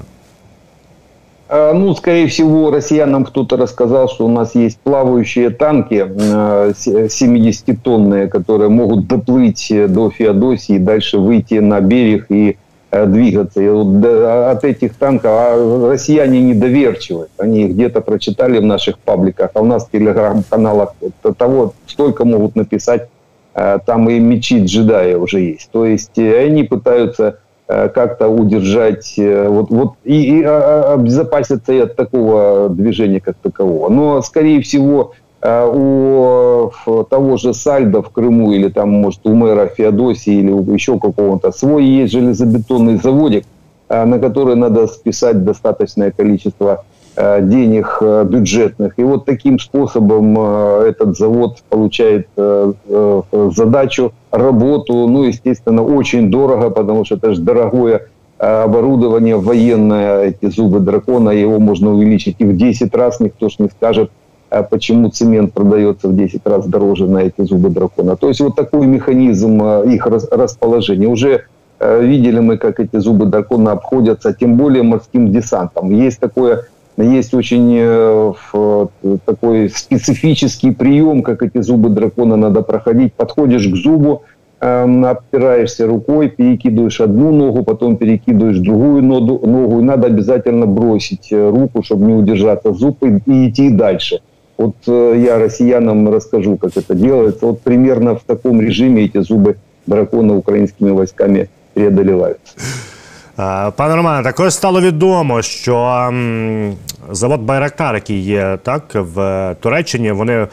А, 1.50 1.74
ну, 1.74 1.96
скорее 1.96 2.28
всего, 2.28 2.70
россиянам 2.72 3.24
кто-то 3.24 3.56
рассказал, 3.58 4.10
что 4.10 4.26
у 4.26 4.30
нас 4.30 4.54
есть 4.56 4.80
плавающие 4.80 5.50
танки 5.50 5.96
70-тонные, 5.96 8.26
а, 8.26 8.28
которые 8.28 8.70
могут 8.70 9.08
доплыть 9.08 9.72
до 9.88 10.10
Феодосии 10.10 10.78
дальше 10.78 11.20
выйти 11.20 11.56
на 11.56 11.80
берег 11.80 12.26
и 12.30 12.58
двигаться. 12.92 13.62
И 13.62 13.70
вот 13.70 14.06
от 14.06 14.64
этих 14.64 14.96
танков 14.96 15.32
а 15.32 15.90
россияне 15.92 16.42
недоверчивы. 16.42 17.28
Они 17.38 17.68
где-то 17.68 18.00
прочитали 18.02 18.60
в 18.60 18.66
наших 18.66 19.00
пабликах, 19.00 19.52
а 19.54 19.62
у 19.62 19.66
нас 19.66 19.88
в 19.88 19.92
телеграм-каналах 19.92 20.94
того 21.38 21.74
столько 21.86 22.24
могут 22.24 22.56
написать, 22.56 23.10
там 23.54 24.10
и 24.10 24.20
мечи 24.20 24.64
джедая 24.64 25.18
уже 25.18 25.42
есть. 25.42 25.70
То 25.72 25.86
есть 25.86 26.18
э, 26.18 26.46
они 26.46 26.64
пытаются 26.64 27.24
Э, 27.24 27.34
как-то 27.68 28.30
удержать, 28.30 29.16
э, 29.18 29.48
вот, 29.50 29.70
вот 29.70 29.94
и, 30.06 30.40
и 30.40 30.44
а, 30.44 30.92
а, 30.92 30.94
обезопаситься 30.94 31.74
и 31.74 31.80
от 31.80 31.96
такого 31.96 32.70
движения 32.70 33.20
как 33.20 33.36
такового. 33.36 33.90
Но, 33.90 34.22
скорее 34.22 34.62
всего, 34.62 35.14
э, 35.42 35.70
у 35.74 36.72
того 37.10 37.38
же 37.38 37.54
Сальда 37.54 38.02
в 38.02 38.10
Крыму 38.10 38.54
или 38.54 38.70
там, 38.70 38.90
может, 38.90 39.20
у 39.26 39.34
мэра 39.34 39.68
Феодосии 39.68 40.34
или 40.34 40.52
у 40.52 40.64
еще 40.74 40.98
какого-то 41.00 41.52
свой 41.52 41.86
есть 41.86 42.14
железобетонный 42.14 42.98
заводик, 42.98 43.46
на 43.90 44.20
который 44.20 44.56
надо 44.56 44.88
списать 44.88 45.46
достаточное 45.46 46.12
количество 46.12 46.84
Э, 46.97 46.97
денег 47.18 47.98
э, 48.02 48.26
бюджетных. 48.26 48.94
И 48.98 49.04
вот 49.04 49.26
таким 49.26 49.60
способом 49.60 50.36
э, 50.38 50.90
этот 50.90 51.18
завод 51.18 51.64
получает 51.70 52.28
задачу, 53.56 54.14
работу, 54.32 55.08
ну, 55.08 55.24
естественно, 55.24 55.84
очень 55.84 56.30
дорого, 56.30 56.70
потому 56.70 57.06
что 57.06 57.16
это 57.16 57.34
же 57.34 57.42
дорогое 57.42 58.08
оборудование 58.38 59.36
военное, 59.38 60.26
эти 60.26 60.52
зубы 60.52 60.80
дракона, 60.80 61.32
его 61.32 61.60
можно 61.60 61.92
увеличить 61.92 62.36
и 62.38 62.46
в 62.46 62.56
10 62.56 62.94
раз, 62.96 63.20
никто 63.20 63.50
ж 63.50 63.56
не 63.58 63.70
скажет, 63.70 64.12
почему 64.70 65.10
цемент 65.10 65.54
продается 65.54 66.08
в 66.08 66.16
10 66.16 66.46
раз 66.46 66.68
дороже 66.68 67.08
на 67.08 67.20
эти 67.20 67.42
зубы 67.42 67.70
дракона. 67.70 68.16
То 68.16 68.28
есть 68.28 68.40
вот 68.42 68.56
такой 68.56 68.86
механизм 68.86 69.64
их 69.64 70.06
расположения. 70.06 71.08
Уже 71.08 71.46
видели 71.80 72.40
мы, 72.40 72.58
как 72.58 72.80
эти 72.80 72.98
зубы 72.98 73.26
дракона 73.26 73.72
обходятся, 73.72 74.34
тем 74.34 74.56
более 74.56 74.84
морским 74.84 75.32
десантом. 75.32 75.90
Есть 75.90 76.20
такое 76.20 76.66
есть 77.04 77.34
очень 77.34 77.76
э, 77.80 78.88
такой 79.26 79.70
специфический 79.70 80.72
прием, 80.72 81.22
как 81.22 81.44
эти 81.44 81.62
зубы 81.62 81.90
дракона 81.90 82.36
надо 82.36 82.62
проходить. 82.62 83.14
Подходишь 83.14 83.68
к 83.68 83.76
зубу, 83.76 84.24
эм, 84.60 85.06
опираешься 85.06 85.86
рукой, 85.86 86.30
перекидываешь 86.30 87.00
одну 87.00 87.32
ногу, 87.32 87.64
потом 87.64 87.98
перекидываешь 87.98 88.58
другую 88.58 89.04
ногу, 89.04 89.80
и 89.80 89.84
надо 89.84 90.08
обязательно 90.08 90.66
бросить 90.66 91.32
э, 91.32 91.50
руку, 91.50 91.84
чтобы 91.84 92.08
не 92.08 92.14
удержаться 92.14 92.74
зуб 92.74 93.04
и, 93.04 93.22
и 93.32 93.50
идти 93.50 93.70
дальше. 93.70 94.22
Вот 94.58 94.76
э, 94.88 95.22
я 95.24 95.38
россиянам 95.38 96.10
расскажу, 96.10 96.58
как 96.58 96.76
это 96.76 96.96
делается. 96.96 97.46
Вот 97.46 97.62
примерно 97.62 98.16
в 98.16 98.24
таком 98.24 98.60
режиме 98.60 99.04
эти 99.04 99.22
зубы 99.22 99.58
дракона 99.86 100.36
украинскими 100.36 100.90
войсками 100.90 101.50
преодолеваются. 101.76 102.54
Пане 103.38 103.96
Романе, 103.96 104.24
також 104.24 104.54
стало 104.54 104.82
відомо, 104.82 105.42
що 105.42 106.10
завод 107.12 107.42
Байрактар, 107.42 107.96
який 107.96 108.20
є 108.20 108.58
так 108.64 108.84
в 108.94 109.56
Туреччині, 109.60 110.12
вони 110.12 110.34
е, 110.34 110.48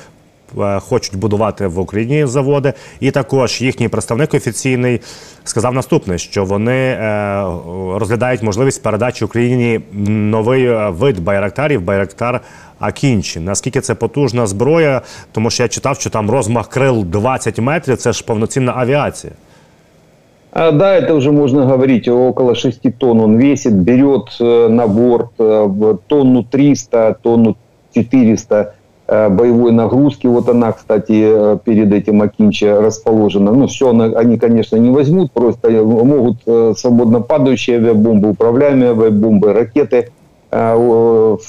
хочуть 0.81 1.17
будувати 1.17 1.67
в 1.67 1.79
Україні 1.79 2.27
заводи, 2.27 2.73
і 3.01 3.11
також 3.11 3.63
їхній 3.63 3.89
представник 3.89 4.35
офіційний 4.35 5.01
сказав 5.45 5.75
наступне: 5.75 6.19
що 6.19 6.45
вони 6.45 6.73
е, 6.73 7.43
розглядають 7.97 8.43
можливість 8.43 8.83
передачі 8.83 9.25
Україні 9.25 9.81
новий 10.09 10.67
е, 10.67 10.89
вид 10.89 11.21
байрактарів 11.21 11.83
Байрактар 11.83 12.41
Акінші. 12.79 13.41
Наскільки 13.41 13.81
це 13.81 13.95
потужна 13.95 14.47
зброя? 14.47 15.03
Тому 15.33 15.51
що 15.51 15.63
я 15.63 15.69
читав, 15.69 16.01
що 16.01 16.11
там 16.11 16.31
розмах 16.31 16.69
крил 16.69 17.05
20 17.05 17.59
метрів. 17.59 17.97
Це 17.97 18.13
ж 18.13 18.25
повноцінна 18.25 18.73
авіація. 18.77 19.33
А, 20.57 20.71
да, 20.71 20.95
это 20.95 21.17
уже 21.17 21.33
можно 21.33 21.67
говорить, 21.67 22.07
около 22.07 22.55
6 22.55 22.97
тонн 22.97 23.21
он 23.21 23.39
весит, 23.39 23.73
берет 23.73 24.29
э, 24.39 24.69
на 24.69 24.87
борт 24.87 25.33
э, 25.41 25.97
тонну 26.07 26.45
300, 26.45 27.19
тонну 27.21 27.57
400 27.93 28.75
э, 29.09 29.29
боевой 29.31 29.73
нагрузки. 29.73 30.29
Вот 30.29 30.49
она, 30.49 30.71
кстати, 30.71 31.59
перед 31.65 31.93
этим 31.93 32.23
Акинче 32.23 32.79
расположена. 32.79 33.51
Ну, 33.51 33.67
все 33.67 33.91
они, 33.91 34.39
конечно, 34.39 34.77
не 34.77 34.91
возьмут, 34.91 35.33
просто 35.33 35.73
могут 35.73 36.43
свободно 36.79 37.21
падающие 37.21 37.79
авиабомбы, 37.79 38.31
управляемые 38.31 38.93
авиабомбы, 38.93 39.53
ракеты, 39.53 40.13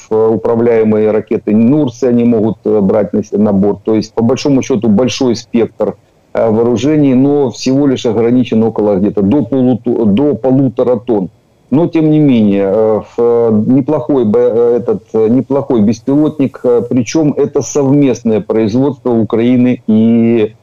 управляемые 0.09 1.11
ракеты 1.11 1.55
Нурсы 1.55 2.05
они 2.05 2.23
могут 2.23 2.57
брать 2.63 3.11
на 3.33 3.53
борт. 3.53 3.83
То 3.83 3.93
есть, 3.93 4.15
по 4.15 4.23
большому 4.23 4.63
счету, 4.63 4.89
большой 4.89 5.35
спектр 5.35 5.95
вооружений, 6.35 7.13
но 7.13 7.49
всего 7.49 7.87
лишь 7.87 8.05
ограничен 8.05 8.63
около 8.63 8.95
где-то 8.97 9.21
до, 9.21 9.43
полу, 9.43 9.79
до 9.85 10.35
полутора 10.35 10.97
тонн. 10.97 11.29
Но, 11.71 11.87
тем 11.87 12.09
не 12.11 12.19
менее, 12.19 12.65
э, 12.67 13.01
э, 13.17 13.63
неплохой, 13.67 14.29
этот, 14.29 15.13
неплохой 15.13 15.81
беспилотник, 15.81 16.61
причем 16.89 17.33
это 17.35 17.61
совместное 17.61 18.41
производство 18.41 19.09
Украины 19.11 19.81
и 19.87 20.53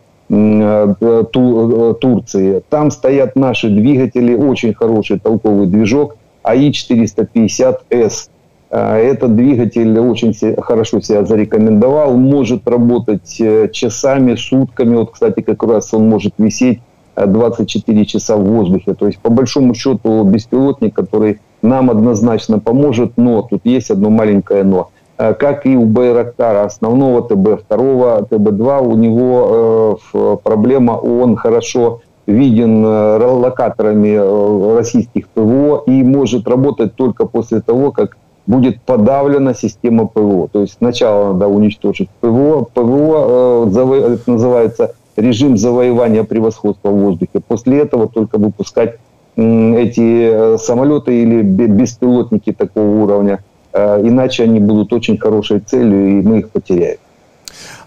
Турции. 2.00 2.62
Там 2.70 2.90
стоят 2.90 3.37
наши 3.37 3.68
двигатели, 3.68 4.35
очень 4.35 4.72
хороший 4.72 5.18
толковый 5.18 5.66
движок 5.66 6.16
АИ-450С. 6.42 8.28
А, 8.74 8.96
этот 8.96 9.37
двигатель 9.37 9.98
очень 9.98 10.35
хорошо 10.62 11.00
себя 11.02 11.26
зарекомендовал, 11.26 12.14
может 12.14 12.66
работать 12.66 13.38
э, 13.38 13.68
часами, 13.70 14.35
сутками. 14.35 14.96
Вот, 14.96 15.11
кстати, 15.12 15.42
как 15.42 15.62
раз 15.64 15.92
он 15.92 16.08
может 16.08 16.32
висеть 16.38 16.80
24 17.14 18.00
э, 18.00 18.04
часа 18.06 18.37
в 18.37 18.44
воздухе. 18.44 18.94
То 18.94 19.08
есть, 19.08 19.18
по 19.18 19.28
большому 19.28 19.74
счету, 19.74 20.24
беспилотник, 20.24 20.94
который 20.94 21.40
нам 21.61 21.90
однозначно 21.90 22.61
поможет, 22.61 23.18
но 23.18 23.42
тут 23.42 23.61
есть 23.64 23.90
одно 23.90 24.08
маленькое 24.08 24.64
но. 24.64 24.88
Э, 25.18 25.35
как 25.35 25.66
и 25.66 25.76
у 25.76 25.85
Байрактара 25.85 26.64
основного 26.64 27.28
ТБ-2, 27.28 28.28
ТБ-2, 28.30 28.88
у 28.88 28.96
него 28.96 29.98
э, 30.14 30.37
проблема, 30.42 30.92
он 30.92 31.37
хорошо 31.37 32.00
виден 32.26 32.87
локаторами 32.87 34.76
российских 34.76 35.28
ПВО 35.28 35.82
и 35.87 36.04
может 36.04 36.46
работать 36.46 36.94
только 36.94 37.26
после 37.26 37.61
того, 37.61 37.90
как 37.90 38.16
будет 38.46 38.81
подавлена 38.83 39.55
система 39.55 40.07
ПВО. 40.07 40.48
То 40.48 40.62
есть 40.62 40.74
сначала 40.78 41.33
надо 41.33 41.48
уничтожить 41.48 42.09
ПВО. 42.20 42.64
ПВО 42.64 43.66
э, 43.66 44.16
называется 44.26 44.94
режим 45.16 45.57
завоевания 45.57 46.24
превосходства 46.24 46.90
в 46.90 46.98
воздухе. 46.98 47.40
После 47.46 47.81
этого 47.81 48.09
только 48.09 48.38
выпускать 48.38 48.96
эти 49.37 50.55
э, 50.55 50.59
самолеты 50.59 51.22
или 51.22 51.42
беспилотники 51.42 52.52
такого 52.52 53.02
уровня. 53.02 53.42
Э, 53.72 54.00
иначе 54.02 54.44
они 54.44 54.61
будут 54.61 54.92
очень 54.92 55.18
хорошей 55.18 55.61
целью, 55.61 56.18
и 56.18 56.22
мы 56.22 56.40
их 56.40 56.50
потеряем. 56.50 56.98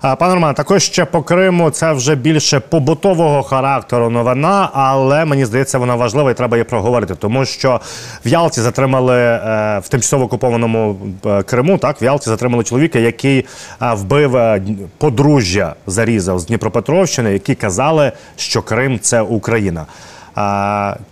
Пане 0.01 0.33
Роман, 0.33 0.53
також 0.53 0.83
ще 0.83 1.05
по 1.05 1.21
Криму 1.21 1.69
це 1.69 1.93
вже 1.93 2.15
більше 2.15 2.59
побутового 2.59 3.43
характеру 3.43 4.09
новина, 4.09 4.69
але 4.73 5.25
мені 5.25 5.45
здається, 5.45 5.77
вона 5.77 5.95
важлива 5.95 6.31
і 6.31 6.33
треба 6.33 6.57
її 6.57 6.63
проговорити, 6.63 7.15
тому 7.15 7.45
що 7.45 7.81
в 8.25 8.27
Ялті 8.27 8.61
затримали 8.61 9.17
е, 9.17 9.39
в 9.79 9.87
тимчасово 9.87 10.23
окупованому 10.23 10.97
е, 11.25 11.43
Криму. 11.43 11.77
Так 11.77 12.01
в 12.01 12.03
Ялті 12.03 12.25
затримали 12.25 12.63
чоловіка, 12.63 12.99
який 12.99 13.39
е, 13.39 13.45
вбив 13.93 14.61
подружжя, 14.97 15.75
зарізав 15.87 16.39
з 16.39 16.45
Дніпропетровщини, 16.45 17.33
які 17.33 17.55
казали, 17.55 18.11
що 18.35 18.61
Крим 18.61 18.99
це 18.99 19.21
Україна. 19.21 19.85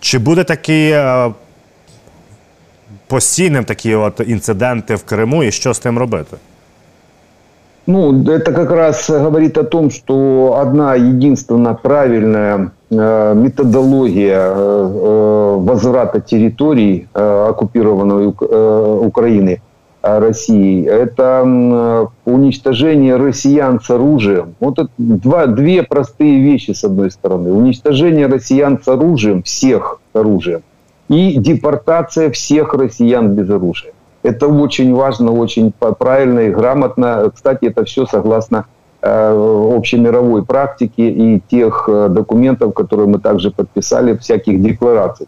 Чи 0.00 0.18
буде 0.18 0.44
такі 0.44 0.98
постійним 3.06 3.64
такі 3.64 3.94
от 3.94 4.20
інциденти 4.26 4.94
в 4.94 5.04
Криму, 5.04 5.44
і 5.44 5.52
що 5.52 5.74
з 5.74 5.78
тим 5.78 5.98
робити? 5.98 6.36
Ну, 7.86 8.24
это 8.30 8.52
как 8.52 8.70
раз 8.70 9.10
говорит 9.10 9.58
о 9.58 9.64
том, 9.64 9.90
что 9.90 10.56
одна 10.58 10.94
единственная 10.94 11.74
правильная 11.74 12.72
э, 12.90 13.34
методология 13.34 14.40
э, 14.40 14.54
э 14.54 15.56
возврата 15.58 16.20
территорий 16.20 17.08
э, 17.14 17.46
оккупированной 17.50 18.34
э, 18.40 18.98
Украины 19.02 19.60
э, 20.02 20.18
Россией, 20.18 20.84
это 20.84 21.42
э, 21.44 22.06
уничтожение 22.24 23.16
россиян 23.16 23.78
с 23.80 23.90
оружием. 23.90 24.54
Вот 24.60 24.78
это 24.78 24.88
два, 24.96 25.46
две 25.46 25.82
простые 25.82 26.40
вещи, 26.40 26.70
с 26.72 26.84
одной 26.84 27.10
стороны. 27.10 27.52
Уничтожение 27.52 28.26
россиян 28.26 28.80
с 28.82 28.88
оружием, 28.88 29.42
всех 29.42 30.00
с 30.12 30.18
оружием, 30.18 30.62
и 31.08 31.36
депортация 31.36 32.30
всех 32.30 32.74
россиян 32.74 33.34
без 33.34 33.50
оружия. 33.50 33.92
Это 34.24 34.48
очень 34.48 34.94
важно, 34.94 35.32
очень 35.32 35.72
правильно 35.98 36.40
и 36.40 36.50
грамотно. 36.50 37.30
Кстати, 37.32 37.66
это 37.66 37.84
все 37.84 38.06
согласно 38.06 38.64
э, 39.02 39.76
общемировой 39.76 40.42
практике 40.42 41.10
и 41.10 41.42
тех 41.50 41.88
э, 41.92 42.08
документов, 42.08 42.72
которые 42.72 43.06
мы 43.06 43.18
также 43.18 43.50
подписали, 43.50 44.16
всяких 44.16 44.60
деклараций. 44.62 45.26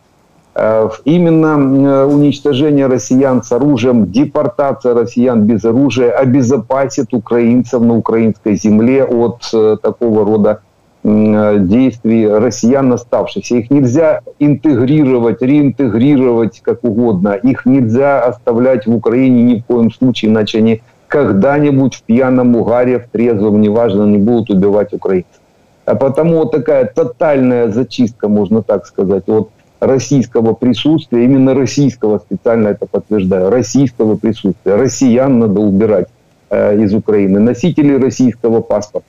Именно 1.04 2.06
уничтожение 2.06 2.86
россиян 2.86 3.42
с 3.42 3.52
оружием, 3.52 4.10
депортация 4.10 4.94
россиян 4.94 5.42
без 5.42 5.66
оружия 5.66 6.12
обезопасит 6.12 7.12
украинцев 7.12 7.82
на 7.82 7.94
украинской 7.94 8.56
земле 8.56 9.04
от 9.04 9.42
такого 9.82 10.24
рода 10.24 10.62
действий 11.06 12.26
россиян 12.26 12.92
оставшихся. 12.92 13.56
Их 13.56 13.70
нельзя 13.70 14.22
интегрировать, 14.40 15.40
реинтегрировать 15.40 16.60
как 16.62 16.82
угодно. 16.82 17.34
Их 17.34 17.64
нельзя 17.64 18.24
оставлять 18.24 18.86
в 18.86 18.94
Украине 18.94 19.42
ни 19.42 19.60
в 19.60 19.64
коем 19.64 19.92
случае, 19.92 20.32
иначе 20.32 20.58
они 20.58 20.82
когда-нибудь 21.06 21.94
в 21.94 22.02
пьяном 22.02 22.56
угаре, 22.56 22.98
в 22.98 23.08
трезвом, 23.08 23.60
неважно, 23.60 24.02
не 24.02 24.18
будут 24.18 24.50
убивать 24.50 24.92
украинцев. 24.92 25.40
А 25.84 25.94
потому 25.94 26.38
вот 26.38 26.50
такая 26.50 26.86
тотальная 26.86 27.68
зачистка, 27.68 28.26
можно 28.26 28.62
так 28.62 28.86
сказать, 28.86 29.28
от 29.28 29.50
российского 29.78 30.54
присутствия, 30.54 31.24
именно 31.24 31.54
российского, 31.54 32.18
специально 32.18 32.68
это 32.68 32.86
подтверждаю, 32.86 33.50
российского 33.50 34.16
присутствия. 34.16 34.74
Россиян 34.74 35.38
надо 35.38 35.60
убирать 35.60 36.08
э, 36.50 36.82
из 36.82 36.92
Украины, 36.92 37.38
носителей 37.38 37.96
российского 37.96 38.60
паспорта. 38.60 39.06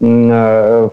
Э, 0.00 0.88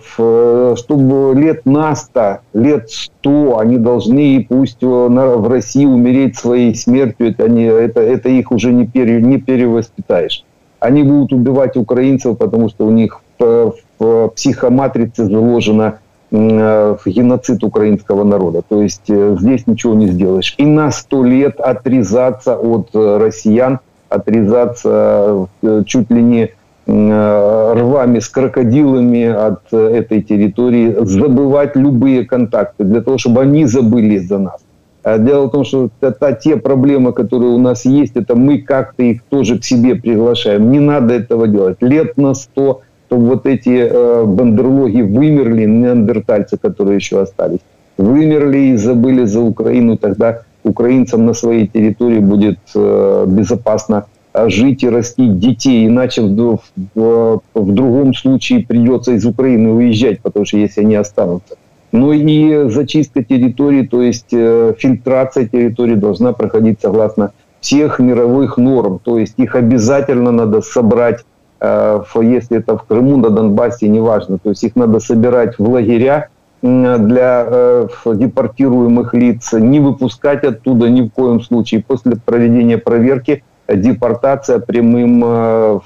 чтобы 0.77 1.33
лет 1.35 1.65
на 1.65 1.95
100, 1.95 2.37
лет 2.53 2.89
100 2.89 3.57
они 3.57 3.77
должны, 3.77 4.45
пусть 4.47 4.81
в 4.81 5.49
России 5.49 5.85
умереть 5.85 6.37
своей 6.37 6.75
смертью, 6.75 7.29
это, 7.29 7.45
они, 7.45 7.63
это, 7.63 7.99
это 7.99 8.29
их 8.29 8.51
уже 8.51 8.71
не, 8.71 8.85
пере, 8.85 9.21
не 9.21 9.37
перевоспитаешь. 9.37 10.45
Они 10.79 11.03
будут 11.03 11.33
убивать 11.33 11.77
украинцев, 11.77 12.37
потому 12.37 12.69
что 12.69 12.85
у 12.85 12.91
них 12.91 13.21
в, 13.39 13.73
в 13.99 14.27
психоматрице 14.29 15.25
заложено 15.25 15.99
в 16.31 17.01
геноцид 17.05 17.61
украинского 17.63 18.23
народа. 18.23 18.61
То 18.67 18.81
есть 18.81 19.09
э, 19.09 19.35
здесь 19.37 19.67
ничего 19.67 19.93
не 19.95 20.07
сделаешь. 20.07 20.55
И 20.57 20.65
на 20.65 20.89
сто 20.91 21.25
лет 21.25 21.59
отрезаться 21.59 22.55
от 22.55 22.91
э, 22.93 23.17
россиян, 23.17 23.79
отрезаться 24.07 25.47
чуть 25.85 26.09
ли 26.09 26.23
не 26.23 26.43
Э, 26.43 26.60
рвами 26.87 28.19
с 28.19 28.27
крокодилами 28.27 29.25
от 29.25 29.61
э, 29.71 29.97
этой 29.97 30.21
территории, 30.21 30.95
забывать 31.05 31.75
любые 31.75 32.25
контакты 32.25 32.83
для 32.83 33.01
того, 33.01 33.17
чтобы 33.17 33.41
они 33.41 33.65
забыли 33.65 34.17
за 34.17 34.39
нас. 34.39 34.61
А 35.03 35.17
дело 35.17 35.47
в 35.47 35.51
том, 35.51 35.63
что 35.63 35.89
это 36.01 36.33
те 36.33 36.57
проблемы, 36.57 37.13
которые 37.13 37.51
у 37.51 37.59
нас 37.59 37.85
есть, 37.85 38.15
это 38.15 38.35
мы 38.35 38.59
как-то 38.59 39.03
их 39.03 39.23
тоже 39.29 39.59
к 39.59 39.63
себе 39.63 39.95
приглашаем. 39.95 40.71
Не 40.71 40.79
надо 40.79 41.13
этого 41.13 41.47
делать. 41.47 41.77
Лет 41.81 42.17
на 42.17 42.33
сто, 42.33 42.81
чтобы 43.07 43.27
вот 43.27 43.45
эти 43.45 43.89
э, 43.89 44.25
бандерлоги 44.25 45.01
вымерли, 45.01 45.65
неандертальцы, 45.65 46.57
которые 46.57 46.95
еще 46.95 47.21
остались, 47.21 47.59
вымерли 47.97 48.57
и 48.57 48.75
забыли 48.75 49.25
за 49.25 49.41
Украину, 49.41 49.97
тогда 49.97 50.41
украинцам 50.63 51.25
на 51.25 51.33
своей 51.33 51.67
территории 51.67 52.19
будет 52.19 52.59
э, 52.75 53.25
безопасно 53.27 54.05
жить 54.33 54.83
и 54.83 54.89
растить 54.89 55.39
детей, 55.39 55.87
иначе 55.87 56.21
в, 56.21 56.59
в, 56.95 57.41
в 57.53 57.73
другом 57.73 58.13
случае 58.13 58.65
придется 58.65 59.13
из 59.13 59.25
Украины 59.25 59.71
уезжать, 59.71 60.21
потому 60.21 60.45
что 60.45 60.57
если 60.57 60.81
они 60.81 60.95
останутся. 60.95 61.55
Но 61.91 62.13
и 62.13 62.69
зачистка 62.69 63.23
территории, 63.23 63.85
то 63.85 64.01
есть 64.01 64.27
э, 64.31 64.73
фильтрация 64.77 65.47
территории 65.47 65.95
должна 65.95 66.31
проходить 66.31 66.79
согласно 66.81 67.33
всех 67.59 67.99
мировых 67.99 68.57
норм. 68.57 68.99
То 69.03 69.17
есть 69.17 69.33
их 69.37 69.55
обязательно 69.55 70.31
надо 70.31 70.61
собрать, 70.61 71.25
э, 71.59 72.01
если 72.21 72.57
это 72.57 72.77
в 72.77 72.83
Крыму, 72.83 73.17
на 73.17 73.29
Донбассе, 73.29 73.89
неважно. 73.89 74.37
То 74.37 74.49
есть 74.49 74.63
их 74.63 74.77
надо 74.77 74.99
собирать 74.99 75.59
в 75.59 75.69
лагеря 75.69 76.29
для 76.61 77.45
э, 77.47 77.87
депортируемых 78.05 79.13
лиц, 79.13 79.51
не 79.53 79.79
выпускать 79.79 80.43
оттуда 80.45 80.89
ни 80.89 81.01
в 81.01 81.09
коем 81.09 81.41
случае. 81.41 81.83
После 81.85 82.13
проведения 82.15 82.77
проверки 82.77 83.43
депортация 83.67 84.59
прямым, 84.59 85.23
э, 85.25 85.79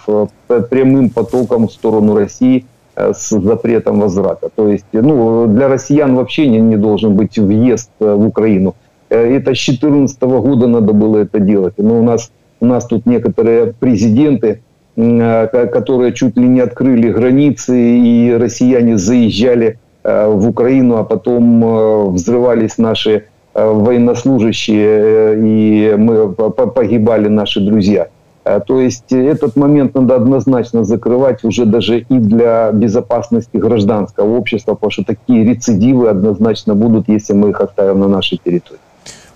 прямым 0.70 1.10
потоком 1.10 1.68
в 1.68 1.72
сторону 1.72 2.16
России 2.16 2.66
э, 2.96 3.14
с 3.14 3.30
запретом 3.30 4.00
возврата. 4.00 4.50
То 4.56 4.68
есть 4.70 4.86
ну, 4.92 5.48
для 5.48 5.68
россиян 5.68 6.16
вообще 6.16 6.48
не, 6.48 6.60
не 6.60 6.78
должен 6.78 7.16
быть 7.16 7.38
въезд 7.38 7.90
э, 8.00 8.14
в 8.14 8.26
Украину. 8.28 8.76
Это 9.10 9.54
с 9.54 9.66
2014 9.66 10.22
года 10.22 10.68
надо 10.68 10.94
было 10.94 11.18
это 11.18 11.40
делать. 11.40 11.76
Но 11.78 12.00
у 12.00 12.04
нас, 12.04 12.32
у 12.60 12.66
нас 12.66 12.86
тут 12.86 13.06
некоторые 13.06 13.74
президенты, 13.74 14.62
которые 14.96 16.14
чуть 16.14 16.38
ли 16.38 16.48
не 16.48 16.62
открыли 16.62 17.12
границы, 17.12 17.78
и 17.78 18.34
россияне 18.34 18.98
заезжали 18.98 19.78
в 20.04 20.50
Украину, 20.50 20.98
а 20.98 21.04
потом 21.04 22.14
взрывались 22.14 22.78
наши 22.78 23.26
военнослужащие 23.55 24.89
э, 24.89 25.41
и 25.43 25.95
мы 25.97 26.29
погибали 26.75 27.29
наши 27.29 27.61
друзья. 27.61 28.07
Э, 28.45 28.61
то 28.67 28.81
есть 28.81 29.13
этот 29.13 29.57
момент 29.57 29.95
надо 29.95 30.15
однозначно 30.15 30.85
закрывать 30.85 31.45
уже 31.45 31.65
даже 31.65 31.99
и 31.99 32.19
для 32.19 32.71
безопасности 32.73 33.57
гражданского 33.57 34.39
общества, 34.39 34.75
потому 34.75 34.91
что 34.91 35.05
такие 35.05 35.45
рецидивы 35.45 36.09
однозначно 36.09 36.75
будут, 36.75 37.09
если 37.09 37.35
мы 37.35 37.51
их 37.51 37.61
оставим 37.61 38.01
на 38.01 38.09
нашей 38.09 38.39
территории. 38.45 38.81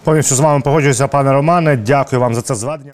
Повністю 0.05 0.35
з 0.35 0.41
вами 0.41 0.61
погоджуюся, 0.65 1.09
пане 1.09 1.33
Романе. 1.33 1.79
Дякую 1.87 2.21
вам 2.21 2.35
за 2.35 2.43
це 2.43 2.55
зведення. 2.55 2.91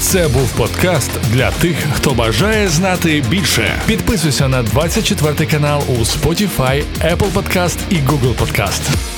Це 0.00 0.28
був 0.28 0.52
подкаст 0.56 1.10
для 1.32 1.50
тих, 1.50 1.76
хто 1.92 2.10
бажає 2.10 2.68
знати 2.68 3.22
більше. 3.30 3.62
Підписуйся 3.86 4.48
на 4.48 4.62
24 4.62 5.50
канал 5.50 5.80
у 5.88 5.92
Spotify, 5.92 6.82
Apple 7.00 7.32
Podcast 7.34 7.78
і 7.90 7.94
Google 7.94 8.34
Podcast. 8.42 9.17